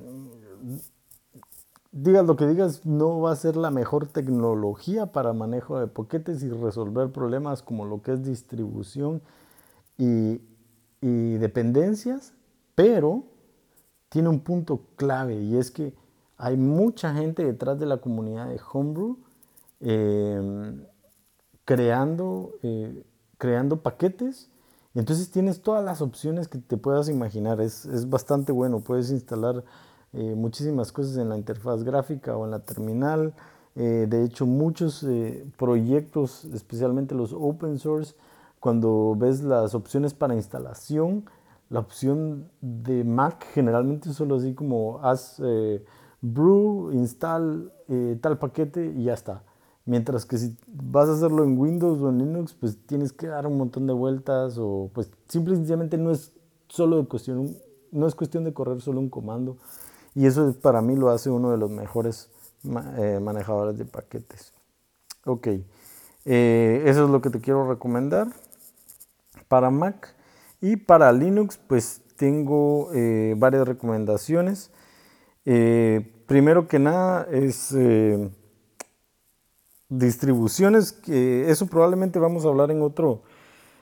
digas 1.92 2.24
lo 2.26 2.36
que 2.36 2.46
digas, 2.46 2.86
no 2.86 3.20
va 3.20 3.32
a 3.32 3.36
ser 3.36 3.56
la 3.56 3.70
mejor 3.70 4.06
tecnología 4.06 5.06
para 5.06 5.32
manejo 5.32 5.78
de 5.78 5.86
paquetes 5.86 6.42
y 6.42 6.50
resolver 6.50 7.10
problemas 7.10 7.62
como 7.62 7.84
lo 7.84 8.02
que 8.02 8.12
es 8.12 8.24
distribución 8.24 9.22
y, 9.98 10.40
dependencias, 11.02 12.34
pero 12.74 13.24
tiene 14.10 14.28
un 14.28 14.40
punto 14.40 14.82
clave 14.96 15.40
y 15.40 15.56
es 15.56 15.70
que 15.70 15.94
hay 16.36 16.58
mucha 16.58 17.14
gente 17.14 17.42
detrás 17.42 17.78
de 17.78 17.86
la 17.86 17.98
comunidad 17.98 18.48
de 18.48 18.60
Homebrew 18.72 19.18
em, 19.80 20.84
creando, 21.64 22.52
eh, 22.62 23.02
creando 23.38 23.82
paquetes. 23.82 24.50
Y 24.94 24.98
entonces 24.98 25.30
tienes 25.30 25.62
todas 25.62 25.84
las 25.84 26.02
opciones 26.02 26.48
que 26.48 26.58
te 26.58 26.76
puedas 26.76 27.08
imaginar. 27.08 27.60
Es, 27.60 27.84
es 27.86 28.08
bastante 28.08 28.52
bueno. 28.52 28.80
Puedes 28.80 29.10
instalar 29.10 29.64
eh, 30.12 30.34
muchísimas 30.34 30.90
cosas 30.90 31.16
en 31.18 31.28
la 31.28 31.36
interfaz 31.36 31.84
gráfica 31.84 32.36
o 32.36 32.44
en 32.44 32.50
la 32.50 32.60
terminal. 32.60 33.34
Eh, 33.76 34.06
de 34.08 34.24
hecho, 34.24 34.46
muchos 34.46 35.02
eh, 35.04 35.46
proyectos, 35.56 36.44
especialmente 36.46 37.14
los 37.14 37.32
open 37.32 37.78
source, 37.78 38.14
cuando 38.58 39.14
ves 39.16 39.42
las 39.42 39.74
opciones 39.74 40.12
para 40.12 40.34
instalación, 40.34 41.24
la 41.70 41.80
opción 41.80 42.50
de 42.60 43.04
Mac 43.04 43.46
generalmente 43.54 44.12
solo 44.12 44.36
así 44.36 44.54
como 44.54 44.98
haz 45.02 45.40
brew, 46.20 46.90
install 46.92 47.72
tal 48.20 48.38
paquete 48.38 48.92
y 48.96 49.04
ya 49.04 49.14
está. 49.14 49.44
Mientras 49.86 50.26
que 50.26 50.36
si 50.36 50.56
vas 50.66 51.08
a 51.08 51.14
hacerlo 51.14 51.42
en 51.42 51.58
Windows 51.58 52.00
o 52.00 52.10
en 52.10 52.18
Linux, 52.18 52.52
pues 52.52 52.76
tienes 52.86 53.12
que 53.12 53.28
dar 53.28 53.46
un 53.46 53.56
montón 53.56 53.86
de 53.86 53.92
vueltas 53.92 54.58
o 54.58 54.90
pues 54.92 55.10
simplemente 55.26 55.96
no 55.96 56.10
es 56.10 56.32
solo 56.68 56.98
de 56.98 57.08
cuestión, 57.08 57.56
no 57.90 58.06
es 58.06 58.14
cuestión 58.14 58.44
de 58.44 58.52
correr 58.52 58.80
solo 58.80 59.00
un 59.00 59.08
comando, 59.08 59.56
y 60.14 60.26
eso 60.26 60.54
para 60.60 60.82
mí 60.82 60.96
lo 60.96 61.10
hace 61.10 61.30
uno 61.30 61.50
de 61.50 61.58
los 61.58 61.70
mejores 61.70 62.28
eh, 62.98 63.18
manejadores 63.22 63.78
de 63.78 63.84
paquetes. 63.84 64.52
Ok, 65.24 65.48
eh, 66.24 66.82
eso 66.86 67.04
es 67.04 67.10
lo 67.10 67.20
que 67.20 67.30
te 67.30 67.40
quiero 67.40 67.68
recomendar 67.68 68.28
para 69.48 69.70
Mac. 69.70 70.14
Y 70.60 70.76
para 70.76 71.10
Linux, 71.12 71.58
pues 71.66 72.02
tengo 72.16 72.90
eh, 72.92 73.34
varias 73.38 73.66
recomendaciones. 73.66 74.70
primero 76.26 76.68
que 76.68 76.78
nada 76.78 77.26
es 77.30 77.74
distribuciones, 79.90 80.92
que 80.92 81.50
eso 81.50 81.66
probablemente 81.66 82.18
vamos 82.18 82.44
a 82.44 82.48
hablar 82.48 82.70
en 82.70 82.80
otro, 82.80 83.22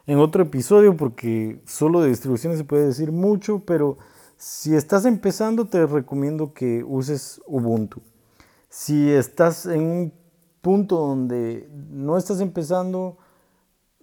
en 0.06 0.18
otro 0.18 0.42
episodio 0.42 0.96
porque 0.96 1.60
solo 1.66 2.00
de 2.00 2.08
distribuciones 2.08 2.58
se 2.58 2.64
puede 2.64 2.86
decir 2.86 3.12
mucho, 3.12 3.62
pero 3.64 3.98
si 4.38 4.76
estás 4.76 5.04
empezando 5.04 5.66
te 5.66 5.84
recomiendo 5.84 6.54
que 6.54 6.84
uses 6.84 7.42
Ubuntu. 7.46 8.00
Si 8.68 9.10
estás 9.10 9.66
en 9.66 9.82
un 9.82 10.12
punto 10.60 10.96
donde 10.96 11.68
no 11.90 12.16
estás 12.16 12.40
empezando, 12.40 13.18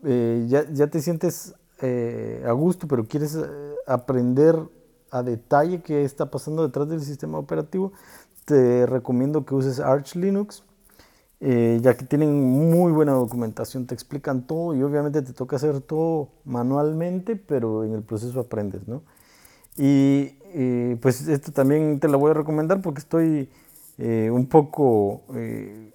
eh, 0.04 0.45
ya, 0.48 0.88
te 0.88 1.02
sientes 1.02 1.56
eh, 1.82 2.43
a 2.45 2.52
gusto, 2.52 2.86
pero 2.88 3.06
quieres 3.08 3.36
eh, 3.36 3.76
aprender 3.88 4.58
a 5.10 5.24
detalle 5.24 5.82
qué 5.82 6.04
está 6.04 6.30
pasando 6.30 6.63
detrás 6.63 6.89
del 6.89 7.02
sistema 7.02 7.38
operativo, 7.38 7.93
te 8.43 8.86
recomiendo 8.86 9.45
que 9.45 9.56
uses 9.56 9.80
Arch 9.80 10.15
Linux 10.15 10.63
ya 11.39 11.95
que 11.95 12.06
tienen 12.06 12.71
muy 12.71 12.91
buena 12.91 13.12
documentación, 13.12 13.86
te 13.86 13.93
explican 13.93 14.48
todo 14.48 14.74
y 14.74 14.82
obviamente 14.82 15.21
te 15.21 15.32
toca 15.32 15.58
hacer 15.58 15.80
todo 15.80 16.30
manualmente, 16.43 17.36
pero 17.36 17.84
en 17.84 17.93
el 17.93 18.02
proceso 18.02 18.39
aprendes, 18.39 18.88
¿no? 18.88 19.04
Y 19.77 20.29
pues 21.01 21.27
esto 21.27 21.51
también 21.51 21.99
te 21.99 22.07
lo 22.07 22.17
voy 22.17 22.31
a 22.31 22.35
recomendar 22.35 22.81
porque 22.81 22.99
estoy 22.99 23.49
eh, 23.97 24.29
un 24.31 24.47
poco, 24.47 25.23
eh, 25.33 25.93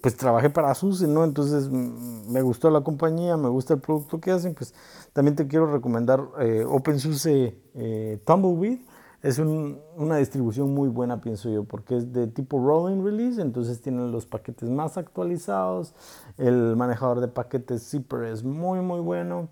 pues 0.00 0.16
trabajé 0.16 0.50
para 0.50 0.74
SUSE, 0.74 1.06
¿no? 1.06 1.24
Entonces 1.24 1.70
me 1.70 2.42
gustó 2.42 2.70
la 2.70 2.82
compañía, 2.82 3.36
me 3.36 3.48
gusta 3.48 3.74
el 3.74 3.80
producto 3.80 4.20
que 4.20 4.30
hacen, 4.30 4.54
pues 4.54 4.74
también 5.12 5.36
te 5.36 5.46
quiero 5.46 5.72
recomendar 5.72 6.20
OpenSUSE 6.66 8.20
Tumbleweed 8.24 8.80
es 9.22 9.38
una 9.38 10.16
distribución 10.16 10.74
muy 10.74 10.88
buena, 10.88 11.20
pienso 11.20 11.48
yo, 11.48 11.62
porque 11.62 11.96
es 11.96 12.12
de 12.12 12.26
tipo 12.26 12.58
rolling 12.58 13.04
release, 13.04 13.40
entonces 13.40 13.80
tienen 13.80 14.10
los 14.10 14.26
paquetes 14.26 14.68
más 14.68 14.98
actualizados, 14.98 15.94
el 16.38 16.74
manejador 16.74 17.20
de 17.20 17.28
paquetes 17.28 17.88
Zipper 17.88 18.24
es 18.24 18.42
muy, 18.42 18.80
muy 18.80 19.00
bueno. 19.00 19.48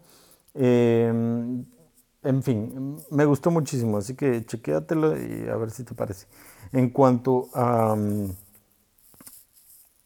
Em, 0.55 1.65
en 2.23 2.43
fin, 2.43 2.99
me 3.11 3.25
gustó 3.25 3.51
muchísimo, 3.51 3.99
así 3.99 4.15
que 4.15 4.45
chequéatelo 4.45 5.17
y 5.17 5.49
a 5.49 5.57
ver 5.57 5.71
si 5.71 5.85
te 5.85 5.95
parece. 5.95 6.27
En 6.73 6.91
cuanto 6.91 7.49
a... 7.55 7.97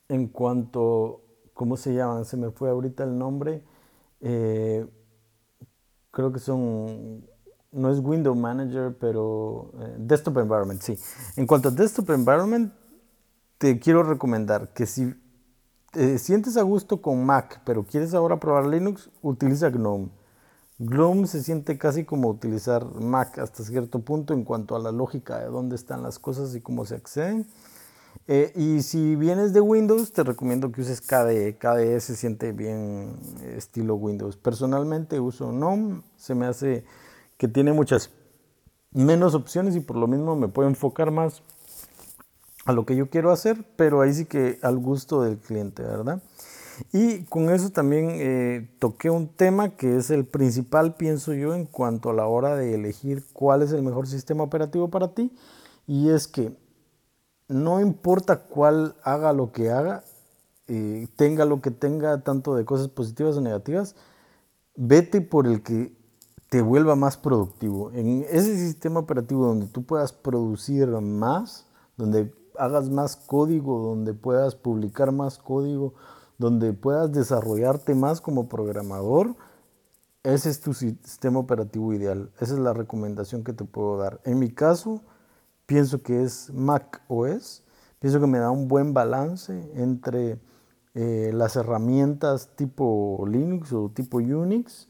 En 0.09 0.29
cuanto... 0.29 1.21
¿Cómo 1.55 1.77
se 1.77 1.95
llaman? 1.95 2.25
Se 2.25 2.37
me 2.37 2.51
fue 2.51 2.69
ahorita 2.71 3.05
el 3.05 3.17
nombre. 3.17 3.63
Eh, 4.21 4.87
creo 6.11 6.33
que 6.33 6.41
son 6.41 7.25
no 7.75 7.91
es 7.91 7.99
Window 7.99 8.35
Manager, 8.35 8.97
pero 8.99 9.73
eh, 9.81 9.97
Desktop 9.99 10.39
Environment, 10.39 10.81
sí. 10.81 10.97
En 11.37 11.47
cuanto 11.47 11.69
a 11.69 11.73
Desktop 11.73 12.11
Environment, 12.11 12.73
te 13.59 13.79
quiero 13.79 14.03
recomendar 14.03 14.73
que 14.73 14.87
si 14.87 15.15
te 15.91 16.19
sientes 16.19 16.57
a 16.57 16.63
gusto 16.63 17.03
con 17.03 17.25
Mac, 17.25 17.61
pero 17.65 17.85
quieres 17.85 18.15
ahora 18.15 18.39
probar 18.39 18.67
Linux, 18.67 19.11
utiliza 19.23 19.71
GNOME. 19.71 20.09
GNOME 20.79 21.29
se 21.29 21.43
siente 21.43 21.79
casi 21.79 22.05
como 22.05 22.29
utilizar 22.29 22.85
Mac 22.95 23.39
hasta 23.39 23.63
cierto 23.63 24.01
punto 24.01 24.35
en 24.35 24.43
cuanto 24.43 24.75
a 24.75 24.81
la 24.81 24.91
lógica 24.91 25.39
de 25.39 25.47
dónde 25.47 25.77
están 25.77 26.03
las 26.03 26.19
cosas 26.19 26.55
y 26.57 26.61
cómo 26.61 26.85
se 26.85 26.97
acceden. 26.97 27.47
Eh, 28.27 28.53
y 28.57 28.83
si 28.83 29.17
vienes 29.17 29.53
de 29.53 29.61
Windows, 29.61 30.13
te 30.13 30.25
recomiendo 30.25 30.73
que 30.73 30.81
uses 30.81 31.01
KDE. 31.01 31.59
KDE 31.59 32.01
se 32.01 32.17
siente 32.17 32.53
bien 32.53 33.17
estilo 33.57 33.95
Windows. 33.95 34.37
Personalmente 34.37 35.21
uso 35.21 35.53
GNOME, 35.53 36.03
se 36.17 36.35
me 36.35 36.47
hace 36.47 36.85
que 37.37 37.47
tiene 37.47 37.73
muchas 37.73 38.11
menos 38.91 39.35
opciones 39.35 39.77
y 39.77 39.81
por 39.81 39.97
lo 39.97 40.07
mismo 40.09 40.35
me 40.35 40.49
puedo 40.49 40.69
enfocar 40.69 41.11
más 41.11 41.43
a 42.65 42.73
lo 42.73 42.87
que 42.87 42.97
yo 42.97 43.11
quiero 43.11 43.31
hacer, 43.31 43.65
pero 43.77 44.01
ahí 44.01 44.13
sí 44.13 44.25
que 44.25 44.59
al 44.63 44.79
gusto 44.79 45.23
del 45.23 45.39
cliente, 45.39 45.83
¿verdad? 45.83 46.23
Y 46.93 47.25
con 47.25 47.51
eso 47.51 47.71
también 47.71 48.11
eh, 48.13 48.71
toqué 48.79 49.11
un 49.11 49.29
tema 49.29 49.77
que 49.77 49.97
es 49.97 50.11
el 50.11 50.25
principal, 50.25 50.97
pienso 50.97 51.33
yo, 51.33 51.55
en 51.55 51.67
cuanto 51.67 52.11
a 52.11 52.15
la 52.15 52.27
hora 52.27 52.57
de 52.57 52.75
elegir 52.75 53.25
cuál 53.33 53.63
es 53.63 53.73
el 53.73 53.83
mejor 53.83 54.07
sistema 54.07 54.45
operativo 54.45 54.89
para 54.89 55.15
ti, 55.15 55.33
y 55.87 56.11
es 56.11 56.27
que 56.27 56.57
no 57.49 57.81
importa 57.81 58.45
cuál 58.45 58.97
haga 59.03 59.33
lo 59.33 59.53
que 59.53 59.71
haga, 59.71 60.05
eh, 60.67 61.09
tenga 61.17 61.45
lo 61.45 61.61
que 61.61 61.71
tenga, 61.71 62.23
tanto 62.23 62.55
de 62.55 62.65
cosas 62.65 62.89
positivas 62.89 63.37
o 63.37 63.41
negativas, 63.41 63.95
vete 64.77 65.21
por 65.21 65.47
el 65.47 65.63
que 65.63 65.95
te 66.49 66.63
vuelva 66.63 66.97
más 66.97 67.17
productivo. 67.17 67.91
En 67.93 68.25
ese 68.31 68.57
sistema 68.57 69.01
operativo 69.01 69.47
donde 69.47 69.67
tú 69.67 69.85
puedas 69.85 70.13
producir 70.13 70.89
más, 70.89 71.67
donde 71.97 72.33
hagas 72.59 72.89
más 72.89 73.17
código, 73.17 73.81
donde 73.81 74.15
puedas 74.15 74.55
publicar 74.55 75.13
más 75.13 75.39
código, 75.39 75.95
donde 76.39 76.73
puedas 76.73 77.13
desarrollarte 77.13 77.95
más 77.95 78.21
como 78.21 78.49
programador, 78.49 79.37
ese 80.23 80.49
es 80.51 80.61
tu 80.61 80.73
sistema 80.73 81.39
operativo 81.39 81.93
ideal. 81.93 82.31
Esa 82.41 82.55
es 82.55 82.61
la 82.61 82.73
recomendación 82.73 83.45
que 83.45 83.53
te 83.53 83.65
puedo 83.65 83.99
dar. 83.99 84.21
En 84.25 84.39
mi 84.39 84.51
caso, 84.51 85.03
pienso 85.67 86.03
que 86.03 86.23
es 86.23 86.51
Mac 86.53 87.03
OS. 87.09 87.63
Pienso 87.99 88.21
que 88.21 88.27
me 88.27 88.39
da 88.39 88.51
un 88.51 88.69
buen 88.69 88.95
balance 88.95 89.53
entre 89.75 90.41
eh, 90.95 91.31
las 91.35 91.57
herramientas 91.57 92.51
tipo 92.57 93.25
Linux 93.29 93.73
o 93.73 93.91
tipo 93.91 94.19
Unix 94.19 94.89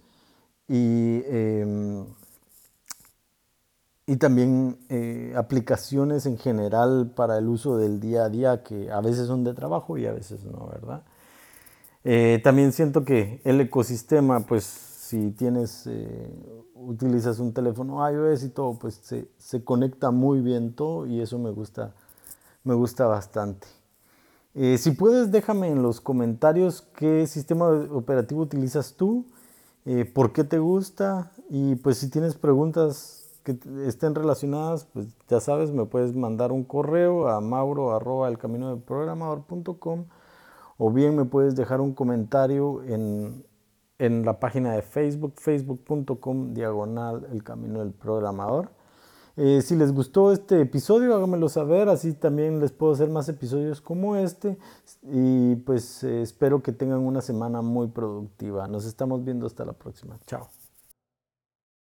y, 0.68 1.22
em, 1.26 2.07
y 4.07 4.16
también 4.16 4.78
eh, 4.88 5.33
aplicaciones 5.37 6.26
en 6.26 6.38
general 6.38 7.12
para 7.16 7.38
el 7.38 7.48
uso 7.48 7.76
del 7.78 8.00
día 8.00 8.24
a 8.24 8.28
día 8.28 8.62
que 8.62 8.90
a 8.90 9.00
veces 9.00 9.26
son 9.26 9.44
de 9.44 9.54
trabajo 9.54 9.96
y 9.98 10.07
a 10.07 10.12
veces 10.12 10.44
no, 10.44 10.66
¿verdad? 10.68 11.04
Eh, 12.04 12.40
también 12.44 12.72
siento 12.72 13.04
que 13.04 13.40
el 13.44 13.60
ecosistema, 13.60 14.40
pues 14.40 14.64
si 14.64 15.30
tienes, 15.30 15.86
eh, 15.86 16.30
utilizas 16.74 17.38
un 17.38 17.52
teléfono 17.52 18.08
iOS 18.10 18.44
y 18.44 18.50
todo, 18.50 18.78
pues 18.78 19.00
se, 19.02 19.28
se, 19.38 19.64
conecta 19.64 20.10
muy 20.10 20.40
bien 20.40 20.74
todo 20.74 21.06
y 21.06 21.20
eso 21.20 21.38
me 21.38 21.50
gusta, 21.50 21.94
me 22.62 22.74
gusta 22.74 23.06
bastante. 23.06 23.66
si 24.78 24.90
puedes, 24.92 25.32
déjame 25.32 25.68
en 25.70 25.82
los 25.82 26.00
comentarios 26.00 26.82
qué 26.96 27.26
sistema 27.26 27.68
operativo 27.68 28.42
utilizas 28.42 28.94
tú 28.94 29.24
eh, 29.86 30.06
por 30.06 30.32
qué 30.32 30.44
te 30.44 30.58
gusta 30.58 31.30
y 31.50 31.74
pues 31.76 31.98
si 31.98 32.08
tienes 32.08 32.34
preguntas 32.36 33.28
que 33.44 33.58
estén 33.86 34.14
relacionadas, 34.14 34.86
pues 34.86 35.08
ya 35.28 35.40
sabes, 35.40 35.72
me 35.72 35.84
puedes 35.84 36.14
mandar 36.14 36.52
un 36.52 36.64
correo 36.64 37.28
a 37.28 37.42
mauro 37.42 37.94
arroba 37.94 38.28
el 38.28 38.38
camino 38.38 38.80
o 40.78 40.90
bien 40.90 41.16
me 41.16 41.24
puedes 41.24 41.56
dejar 41.56 41.80
un 41.80 41.94
comentario 41.94 42.82
en, 42.84 43.44
en 43.98 44.24
la 44.24 44.40
página 44.40 44.72
de 44.72 44.82
Facebook, 44.82 45.34
facebook.com 45.37 46.54
diagonal 46.54 47.26
el 47.30 47.42
camino 47.42 47.80
del 47.80 47.92
programador. 47.92 48.70
Eh, 49.37 49.62
si 49.62 49.74
les 49.74 49.92
gustó 49.92 50.30
este 50.30 50.60
episodio, 50.60 51.14
háganmelo 51.14 51.48
saber, 51.48 51.88
así 51.88 52.12
también 52.12 52.60
les 52.60 52.70
puedo 52.70 52.92
hacer 52.92 53.10
más 53.10 53.28
episodios 53.28 53.80
como 53.80 54.14
este. 54.16 54.58
Y 55.02 55.56
pues 55.56 56.04
eh, 56.04 56.22
espero 56.22 56.62
que 56.62 56.72
tengan 56.72 57.00
una 57.00 57.20
semana 57.20 57.60
muy 57.60 57.88
productiva. 57.88 58.68
Nos 58.68 58.87
estamos 58.87 59.24
viendo 59.24 59.46
hasta 59.46 59.64
la 59.64 59.72
próxima. 59.72 60.18
Chao. 60.26 60.48